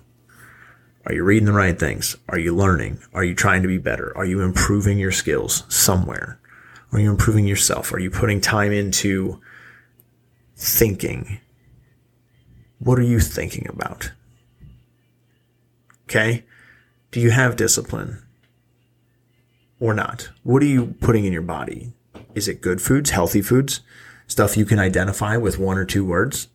Are 1.06 1.13
you 1.13 1.24
reading 1.24 1.46
the 1.46 1.54
right 1.54 1.80
things? 1.80 2.18
Are 2.28 2.38
you 2.38 2.54
learning? 2.54 3.00
Are 3.13 3.24
you 3.24 3.34
trying 3.34 3.62
to 3.62 3.70
be 3.70 3.78
better? 3.78 4.12
Are 4.18 4.26
you 4.26 4.42
improving 4.42 5.00
your 5.00 5.13
skills 5.13 5.63
somewhere? 5.70 6.42
Are 6.92 7.00
you 7.00 7.10
improving 7.10 7.48
yourself? 7.48 7.94
Are 7.94 8.00
you 8.00 8.12
putting 8.12 8.42
time 8.42 8.74
into 8.74 9.40
thinking? 10.58 11.40
What 12.80 13.00
are 13.00 13.04
you 13.04 13.22
thinking 13.22 13.66
about? 13.70 14.12
Okay. 16.08 16.46
Do 17.12 17.20
you 17.20 17.32
have 17.32 17.58
discipline 17.58 18.24
or 19.78 19.93
not? 19.93 20.30
What 20.43 20.63
are 20.63 20.67
you 20.67 20.96
putting 21.02 21.26
in 21.26 21.34
your 21.34 21.41
body? 21.41 21.91
Is 22.34 22.48
it 22.48 22.62
good 22.62 22.82
foods, 22.82 23.10
healthy 23.10 23.41
foods, 23.41 23.82
stuff 24.26 24.56
you 24.56 24.63
can 24.65 24.80
identify 24.80 25.36
with 25.36 25.60
one 25.60 25.78
or 25.78 25.84
two 25.84 26.06
words? 26.06 26.48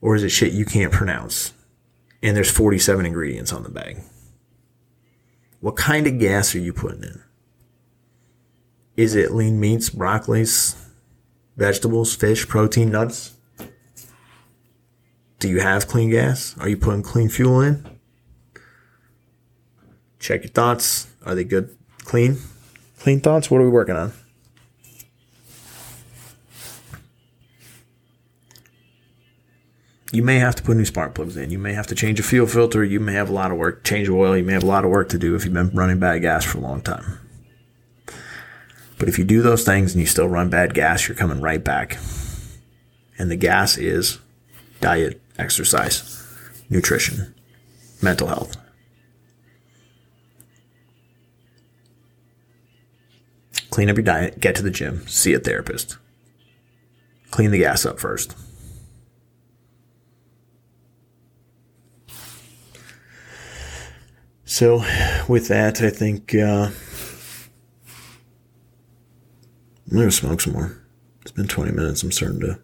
Or 0.00 0.14
is 0.14 0.22
it 0.22 0.30
shit 0.30 0.54
you 0.54 0.64
can't 0.64 0.92
pronounce? 0.92 1.52
And 2.22 2.34
there's 2.34 2.50
47 2.50 3.04
ingredients 3.04 3.52
on 3.52 3.62
the 3.62 3.68
bag. 3.68 3.98
What 5.60 5.76
kind 5.76 6.06
of 6.06 6.18
gas 6.18 6.54
are 6.54 6.60
you 6.60 6.72
putting 6.72 7.02
in? 7.02 7.22
Is 8.96 9.14
it 9.14 9.32
lean 9.32 9.60
meats, 9.60 9.90
broccolis, 9.90 10.76
vegetables, 11.58 12.16
fish, 12.16 12.48
protein, 12.48 12.90
nuts? 12.90 13.34
Do 15.40 15.50
you 15.50 15.60
have 15.60 15.88
clean 15.88 16.10
gas? 16.10 16.56
Are 16.58 16.70
you 16.70 16.78
putting 16.78 17.02
clean 17.02 17.28
fuel 17.28 17.60
in? 17.60 17.93
Check 20.24 20.42
your 20.42 20.50
thoughts. 20.52 21.06
Are 21.26 21.34
they 21.34 21.44
good? 21.44 21.76
Clean? 21.98 22.38
Clean 22.98 23.20
thoughts? 23.20 23.50
What 23.50 23.60
are 23.60 23.64
we 23.64 23.68
working 23.68 23.94
on? 23.94 24.14
you 30.12 30.22
may 30.22 30.38
have 30.38 30.54
to 30.54 30.62
put 30.62 30.78
new 30.78 30.84
spark 30.86 31.14
plugs 31.14 31.36
in. 31.36 31.50
You 31.50 31.58
may 31.58 31.74
have 31.74 31.88
to 31.88 31.94
change 31.94 32.18
a 32.18 32.22
fuel 32.22 32.46
filter. 32.46 32.82
You 32.82 33.00
may 33.00 33.12
have 33.12 33.28
a 33.28 33.34
lot 33.34 33.50
of 33.50 33.58
work, 33.58 33.84
change 33.84 34.08
oil. 34.08 34.34
You 34.34 34.44
may 34.44 34.54
have 34.54 34.62
a 34.62 34.66
lot 34.66 34.86
of 34.86 34.90
work 34.90 35.10
to 35.10 35.18
do 35.18 35.34
if 35.34 35.44
you've 35.44 35.52
been 35.52 35.70
running 35.74 35.98
bad 35.98 36.22
gas 36.22 36.42
for 36.42 36.56
a 36.56 36.62
long 36.62 36.80
time. 36.80 37.18
But 38.98 39.08
if 39.08 39.18
you 39.18 39.24
do 39.24 39.42
those 39.42 39.62
things 39.62 39.92
and 39.92 40.00
you 40.00 40.06
still 40.06 40.28
run 40.28 40.48
bad 40.48 40.72
gas, 40.72 41.06
you're 41.06 41.16
coming 41.16 41.42
right 41.42 41.62
back. 41.62 41.98
And 43.18 43.30
the 43.30 43.36
gas 43.36 43.76
is 43.76 44.20
diet, 44.80 45.20
exercise, 45.36 46.24
nutrition, 46.70 47.34
mental 48.00 48.28
health. 48.28 48.56
Clean 53.74 53.90
up 53.90 53.96
your 53.96 54.04
diet, 54.04 54.38
get 54.38 54.54
to 54.54 54.62
the 54.62 54.70
gym, 54.70 55.04
see 55.08 55.34
a 55.34 55.40
therapist. 55.40 55.98
Clean 57.32 57.50
the 57.50 57.58
gas 57.58 57.84
up 57.84 57.98
first. 57.98 58.36
So, 64.44 64.84
with 65.26 65.48
that, 65.48 65.82
I 65.82 65.90
think 65.90 66.36
uh, 66.36 66.70
I'm 69.90 69.96
going 69.96 70.06
to 70.06 70.12
smoke 70.12 70.40
some 70.40 70.52
more. 70.52 70.80
It's 71.22 71.32
been 71.32 71.48
20 71.48 71.72
minutes. 71.72 72.04
I'm 72.04 72.12
starting 72.12 72.38
to 72.42 72.60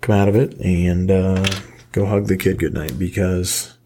come 0.00 0.16
out 0.16 0.26
of 0.26 0.34
it 0.34 0.58
and 0.58 1.08
uh, 1.08 1.46
go 1.92 2.06
hug 2.06 2.26
the 2.26 2.36
kid 2.36 2.58
goodnight 2.58 2.98
because 2.98 3.78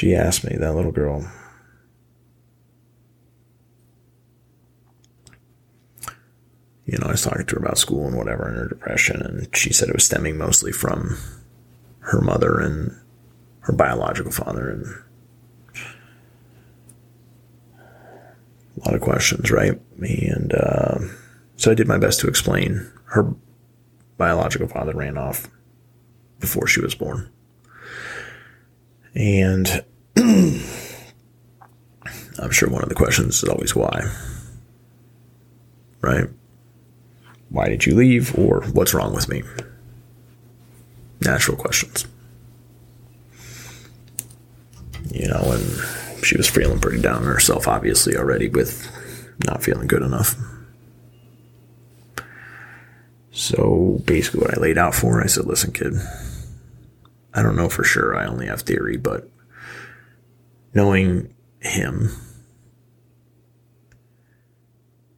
she 0.00 0.14
asked 0.14 0.44
me, 0.44 0.56
that 0.56 0.74
little 0.74 0.92
girl, 0.92 1.30
you 6.86 6.96
know, 6.96 7.08
I 7.08 7.10
was 7.10 7.20
talking 7.20 7.44
to 7.44 7.56
her 7.56 7.60
about 7.60 7.76
school 7.76 8.06
and 8.06 8.16
whatever 8.16 8.48
and 8.48 8.56
her 8.56 8.66
depression, 8.66 9.20
and 9.20 9.54
she 9.54 9.74
said 9.74 9.90
it 9.90 9.94
was 9.94 10.06
stemming 10.06 10.38
mostly 10.38 10.72
from 10.72 11.18
her 11.98 12.22
mother 12.22 12.58
and 12.58 12.98
her 13.60 13.74
biological 13.74 14.32
father 14.32 14.70
and 14.70 14.86
a 18.78 18.86
lot 18.86 18.94
of 18.94 19.02
questions, 19.02 19.50
right? 19.50 19.78
And 19.98 20.54
uh, 20.54 20.98
so 21.56 21.70
I 21.70 21.74
did 21.74 21.86
my 21.86 21.98
best 21.98 22.20
to 22.20 22.26
explain. 22.26 22.90
Her 23.04 23.34
biological 24.16 24.66
father 24.66 24.94
ran 24.94 25.18
off 25.18 25.50
before 26.38 26.66
she 26.66 26.80
was 26.80 26.94
born. 26.94 27.30
And 29.14 29.84
I'm 32.38 32.50
sure 32.50 32.68
one 32.68 32.82
of 32.82 32.88
the 32.88 32.94
questions 32.94 33.42
is 33.42 33.48
always 33.48 33.74
why. 33.74 34.10
Right? 36.00 36.28
Why 37.48 37.68
did 37.68 37.84
you 37.86 37.94
leave? 37.94 38.38
Or 38.38 38.62
what's 38.72 38.94
wrong 38.94 39.14
with 39.14 39.28
me? 39.28 39.42
natural 41.20 41.56
questions. 41.56 42.06
You 45.12 45.28
know, 45.28 45.52
and 45.52 46.24
she 46.24 46.36
was 46.36 46.48
feeling 46.48 46.80
pretty 46.80 47.00
down 47.00 47.22
on 47.22 47.24
herself, 47.24 47.66
obviously, 47.66 48.16
already 48.16 48.48
with 48.48 48.88
not 49.46 49.62
feeling 49.62 49.86
good 49.86 50.02
enough. 50.02 50.36
So 53.32 54.00
basically, 54.04 54.40
what 54.40 54.56
I 54.56 54.60
laid 54.60 54.78
out 54.78 54.94
for 54.94 55.14
her, 55.14 55.22
I 55.22 55.26
said, 55.26 55.46
listen, 55.46 55.72
kid, 55.72 55.94
I 57.32 57.42
don't 57.42 57.56
know 57.56 57.68
for 57.68 57.84
sure. 57.84 58.16
I 58.16 58.26
only 58.26 58.46
have 58.46 58.62
theory, 58.62 58.96
but 58.96 59.28
knowing 60.74 61.34
him, 61.60 62.10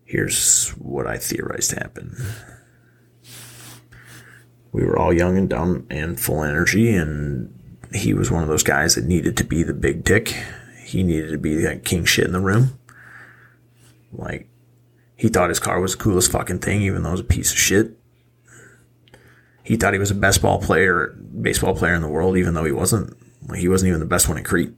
here's 0.05 0.71
what 0.71 1.07
I 1.07 1.19
theorized 1.19 1.73
happened 1.73 2.17
we 4.73 4.85
were 4.85 4.99
all 4.99 5.13
young 5.13 5.37
and 5.37 5.49
dumb 5.49 5.87
and 5.91 6.19
full 6.19 6.43
energy 6.43 6.95
and 6.95 7.55
he 7.95 8.15
was 8.15 8.31
one 8.31 8.43
of 8.43 8.49
those 8.49 8.63
guys 8.63 8.95
that 8.95 9.05
needed 9.05 9.37
to 9.37 9.45
be 9.45 9.63
the 9.63 9.75
big 9.75 10.03
dick. 10.03 10.35
He 10.83 11.03
needed 11.03 11.31
to 11.31 11.39
be 11.39 11.67
like 11.67 11.85
king 11.85 12.07
shit 12.07 12.25
in 12.25 12.33
the 12.33 12.41
room. 12.41 12.79
Like 14.13 14.49
he 15.15 15.29
thought 15.29 15.51
his 15.51 15.61
car 15.61 15.79
was 15.79 15.93
the 15.93 16.03
coolest 16.03 16.33
fucking 16.33 16.61
thing, 16.61 16.83
even 16.83 17.03
though 17.03 17.11
it 17.11 17.13
was 17.13 17.21
a 17.21 17.25
piece 17.25 17.53
of 17.53 17.59
shit. 17.59 17.99
He 19.63 19.77
thought 19.77 19.93
he 19.93 19.99
was 19.99 20.09
the 20.09 20.15
best 20.15 20.43
ball 20.43 20.61
player, 20.61 21.09
baseball 21.41 21.77
player 21.77 21.95
in 21.95 22.03
the 22.03 22.09
world, 22.09 22.37
even 22.37 22.55
though 22.55 22.65
he 22.65 22.73
wasn't. 22.73 23.17
Like 23.47 23.61
he 23.61 23.69
wasn't 23.69 23.89
even 23.89 24.01
the 24.01 24.07
best 24.07 24.29
one 24.29 24.39
in 24.39 24.45
Crete. 24.45 24.73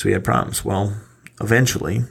So 0.00 0.06
we 0.06 0.14
had 0.14 0.24
problems. 0.24 0.64
Well, 0.64 0.96
eventually, 1.42 2.04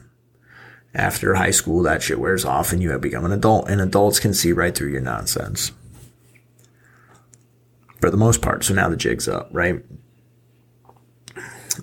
after 0.93 1.34
high 1.34 1.49
school, 1.49 1.82
that 1.82 2.04
shit 2.04 2.19
wears 2.19 2.45
off 2.45 2.71
and 2.71 2.84
you 2.84 2.91
have 2.91 3.02
become 3.02 3.25
an 3.25 3.32
adult, 3.32 3.67
and 3.67 3.82
adults 3.82 4.19
can 4.19 4.36
see 4.36 4.52
right 4.52 4.75
through 4.75 4.91
your 4.91 5.02
nonsense. 5.02 5.71
For 7.99 8.12
the 8.12 8.15
most 8.15 8.43
part. 8.43 8.63
So 8.63 8.75
now 8.75 8.89
the 8.89 8.95
jig's 8.95 9.28
up, 9.28 9.49
right? 9.52 9.84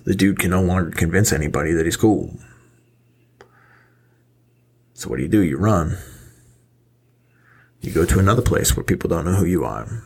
The 0.05 0.15
dude 0.15 0.39
can 0.39 0.51
no 0.51 0.61
longer 0.61 0.91
convince 0.91 1.33
anybody 1.33 1.73
that 1.73 1.83
he's 1.83 1.97
cool. 1.97 2.39
So 4.93 5.09
what 5.09 5.17
do 5.17 5.23
you 5.23 5.27
do? 5.27 5.43
You 5.43 5.57
run. 5.57 5.97
You 7.81 7.91
go 7.91 8.05
to 8.05 8.19
another 8.19 8.41
place 8.41 8.77
where 8.77 8.83
people 8.85 9.09
don't 9.09 9.25
know 9.25 9.35
who 9.35 9.45
you 9.45 9.65
are. 9.65 10.05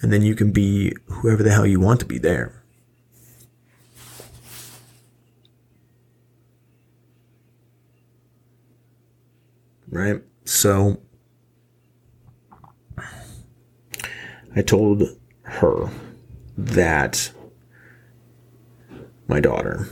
And 0.00 0.12
then 0.12 0.22
you 0.22 0.34
can 0.34 0.50
be 0.50 0.92
whoever 1.06 1.44
the 1.44 1.52
hell 1.52 1.68
you 1.68 1.78
want 1.78 2.00
to 2.00 2.06
be 2.06 2.18
there. 2.18 2.59
Right? 9.90 10.22
So 10.44 11.00
I 14.56 14.62
told 14.62 15.04
her 15.42 15.90
that 16.56 17.32
my 19.28 19.40
daughter, 19.40 19.88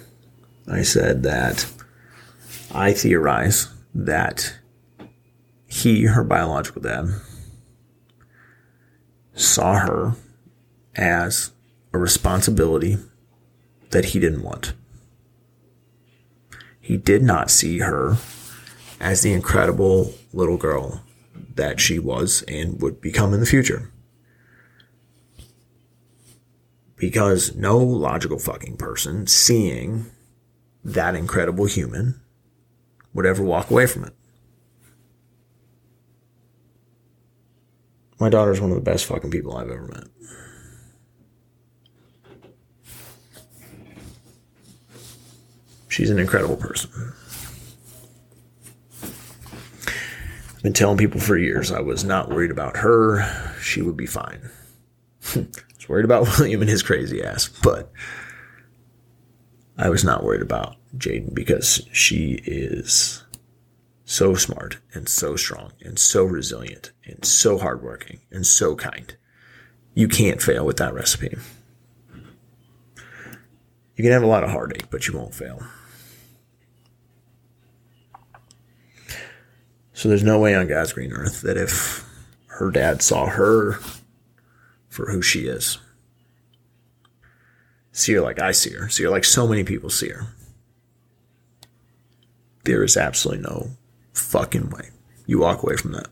I 0.71 0.83
said 0.83 1.23
that 1.25 1.71
I 2.73 2.93
theorize 2.93 3.69
that 3.95 4.59
he, 5.67 6.07
her 6.07 6.25
biological 6.25 6.83
dad, 6.83 7.09
saw 9.35 9.79
her 9.79 10.15
as 10.97 11.53
a 11.93 11.99
responsibility 11.99 12.99
that 13.91 14.07
he 14.07 14.19
didn't 14.19 14.43
want. 14.43 14.75
He 16.81 16.97
did 16.97 17.23
not 17.23 17.51
see 17.51 17.79
her 17.79 18.17
as 19.01 19.23
the 19.23 19.33
incredible 19.33 20.13
little 20.33 20.57
girl 20.57 21.03
that 21.55 21.81
she 21.81 21.99
was 21.99 22.43
and 22.49 22.81
would 22.81 23.01
become 23.01 23.33
in 23.33 23.41
the 23.41 23.47
future. 23.47 23.93
Because 26.97 27.55
no 27.55 27.79
logical 27.79 28.39
fucking 28.39 28.77
person 28.77 29.27
seeing 29.27 30.07
that 30.85 31.15
incredible 31.15 31.67
human 31.67 32.21
would 33.15 33.27
ever 33.27 33.43
walk 33.43 33.71
away 33.71 33.87
from 33.87 34.05
it. 34.05 34.15
My 38.19 38.29
daughter's 38.29 38.61
one 38.61 38.71
of 38.71 38.77
the 38.77 38.83
best 38.83 39.07
fucking 39.07 39.31
people 39.31 39.57
I've 39.57 39.71
ever 39.71 39.87
met. 39.87 40.05
She's 45.89 46.11
an 46.11 46.19
incredible 46.19 46.57
person. 46.57 47.15
I've 50.59 50.65
been 50.65 50.73
telling 50.73 50.99
people 50.99 51.21
for 51.21 51.39
years 51.39 51.71
I 51.71 51.79
was 51.79 52.03
not 52.03 52.31
worried 52.31 52.51
about 52.51 52.79
her. 52.79 53.55
She 53.63 53.81
would 53.81 53.97
be 53.97 54.07
fine. 54.07 54.51
I 55.37 55.47
was 55.77 55.89
worried 55.89 56.05
about 56.05 56.23
William 56.39 56.63
and 56.63 56.69
his 56.69 56.83
crazy 56.83 57.23
ass, 57.23 57.49
but 57.63 57.93
I 59.77 59.89
was 59.89 60.03
not 60.03 60.25
worried 60.25 60.43
about 60.43 60.75
Jaden 60.97 61.33
because 61.33 61.87
she 61.93 62.43
is 62.45 63.23
so 64.05 64.35
smart 64.35 64.79
and 64.93 65.09
so 65.09 65.37
strong 65.37 65.75
and 65.81 65.97
so 65.97 66.25
resilient 66.25 66.91
and 67.05 67.25
so 67.25 67.59
hardworking 67.59 68.19
and 68.33 68.45
so 68.45 68.75
kind. 68.75 69.17
You 69.95 70.09
can't 70.09 70.43
fail 70.43 70.67
with 70.67 70.79
that 70.79 70.93
recipe. 70.93 71.37
You 73.95 74.03
can 74.03 74.11
have 74.11 74.25
a 74.25 74.27
lot 74.27 74.43
of 74.43 74.51
heartache, 74.51 74.91
but 74.91 75.07
you 75.07 75.17
won't 75.17 75.37
fail. 75.37 75.63
So 79.99 80.09
there's 80.09 80.23
no 80.23 80.39
way 80.39 80.55
on 80.55 80.69
God's 80.69 80.93
green 80.93 81.13
earth 81.13 81.41
that 81.41 81.57
if 81.57 82.09
her 82.47 82.71
dad 82.71 83.03
saw 83.03 83.27
her 83.27 83.81
for 84.89 85.11
who 85.11 85.21
she 85.21 85.49
is, 85.49 85.79
see 87.91 88.13
her 88.13 88.21
like 88.21 88.39
I 88.39 88.53
see 88.53 88.71
her, 88.75 88.89
see 88.89 89.03
her 89.03 89.11
like 89.11 89.25
so 89.25 89.49
many 89.49 89.65
people 89.65 89.91
see 89.91 90.11
her, 90.11 90.29
there 92.63 92.85
is 92.85 92.97
absolutely 92.97 93.43
no 93.43 93.71
fucking 94.13 94.71
way 94.71 94.91
you 95.27 95.41
walk 95.41 95.65
away 95.65 95.75
from 95.75 95.91
that. 95.95 96.07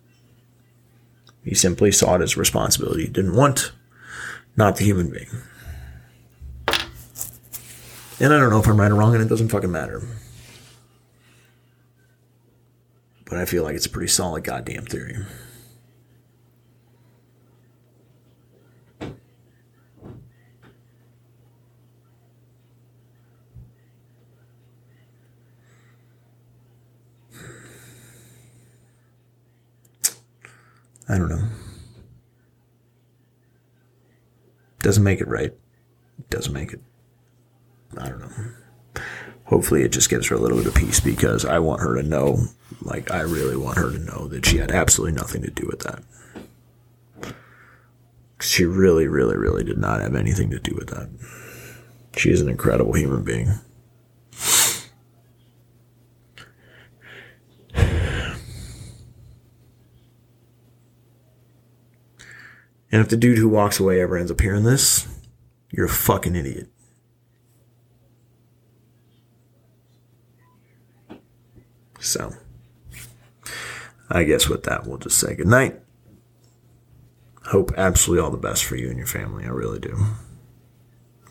He 1.44 1.54
simply 1.54 1.92
saw 1.92 2.16
it 2.16 2.22
as 2.22 2.36
a 2.36 2.40
responsibility 2.40 3.02
he 3.02 3.08
didn't 3.08 3.36
want, 3.36 3.70
not 4.56 4.78
the 4.78 4.84
human 4.84 5.10
being. 5.10 5.30
And 8.18 8.34
I 8.34 8.40
don't 8.40 8.50
know 8.50 8.58
if 8.58 8.66
I'm 8.66 8.80
right 8.80 8.90
or 8.90 8.96
wrong, 8.96 9.14
and 9.14 9.22
it 9.22 9.28
doesn't 9.28 9.50
fucking 9.50 9.70
matter. 9.70 10.02
But 13.26 13.38
I 13.38 13.44
feel 13.44 13.64
like 13.64 13.74
it's 13.74 13.86
a 13.86 13.90
pretty 13.90 14.08
solid 14.08 14.44
goddamn 14.44 14.86
theory. 14.86 15.16
I 31.08 31.18
don't 31.18 31.28
know. 31.28 31.42
Doesn't 34.80 35.04
make 35.04 35.20
it 35.20 35.28
right. 35.28 35.52
Doesn't 36.30 36.52
make 36.52 36.72
it. 36.72 36.80
I 37.96 38.08
don't 38.08 38.20
know. 38.20 39.02
Hopefully, 39.46 39.82
it 39.82 39.92
just 39.92 40.10
gives 40.10 40.26
her 40.28 40.34
a 40.34 40.40
little 40.40 40.58
bit 40.58 40.66
of 40.66 40.74
peace 40.74 40.98
because 40.98 41.44
I 41.44 41.60
want 41.60 41.80
her 41.80 41.94
to 41.94 42.02
know, 42.02 42.46
like, 42.82 43.10
I 43.12 43.20
really 43.20 43.56
want 43.56 43.78
her 43.78 43.90
to 43.90 43.98
know 43.98 44.26
that 44.28 44.44
she 44.44 44.58
had 44.58 44.72
absolutely 44.72 45.16
nothing 45.16 45.42
to 45.42 45.50
do 45.50 45.66
with 45.66 45.80
that. 45.80 46.02
She 48.40 48.64
really, 48.64 49.06
really, 49.06 49.36
really 49.36 49.64
did 49.64 49.78
not 49.78 50.00
have 50.00 50.14
anything 50.14 50.50
to 50.50 50.58
do 50.58 50.74
with 50.74 50.88
that. 50.88 51.08
She 52.16 52.30
is 52.30 52.40
an 52.40 52.48
incredible 52.48 52.94
human 52.94 53.22
being. 53.22 53.52
And 62.92 63.00
if 63.00 63.08
the 63.08 63.16
dude 63.16 63.38
who 63.38 63.48
walks 63.48 63.78
away 63.78 64.00
ever 64.00 64.16
ends 64.16 64.30
up 64.30 64.40
hearing 64.40 64.64
this, 64.64 65.06
you're 65.70 65.86
a 65.86 65.90
fucking 65.90 66.34
idiot. 66.34 66.68
So, 72.06 72.32
I 74.08 74.22
guess 74.22 74.48
with 74.48 74.62
that, 74.64 74.86
we'll 74.86 74.98
just 74.98 75.18
say 75.18 75.34
goodnight. 75.34 75.80
Hope 77.46 77.72
absolutely 77.76 78.24
all 78.24 78.30
the 78.30 78.36
best 78.36 78.64
for 78.64 78.76
you 78.76 78.88
and 78.88 78.98
your 78.98 79.06
family. 79.06 79.44
I 79.44 79.48
really 79.48 79.80
do. 79.80 79.98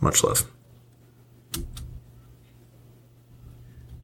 Much 0.01 0.23
love. 0.23 0.49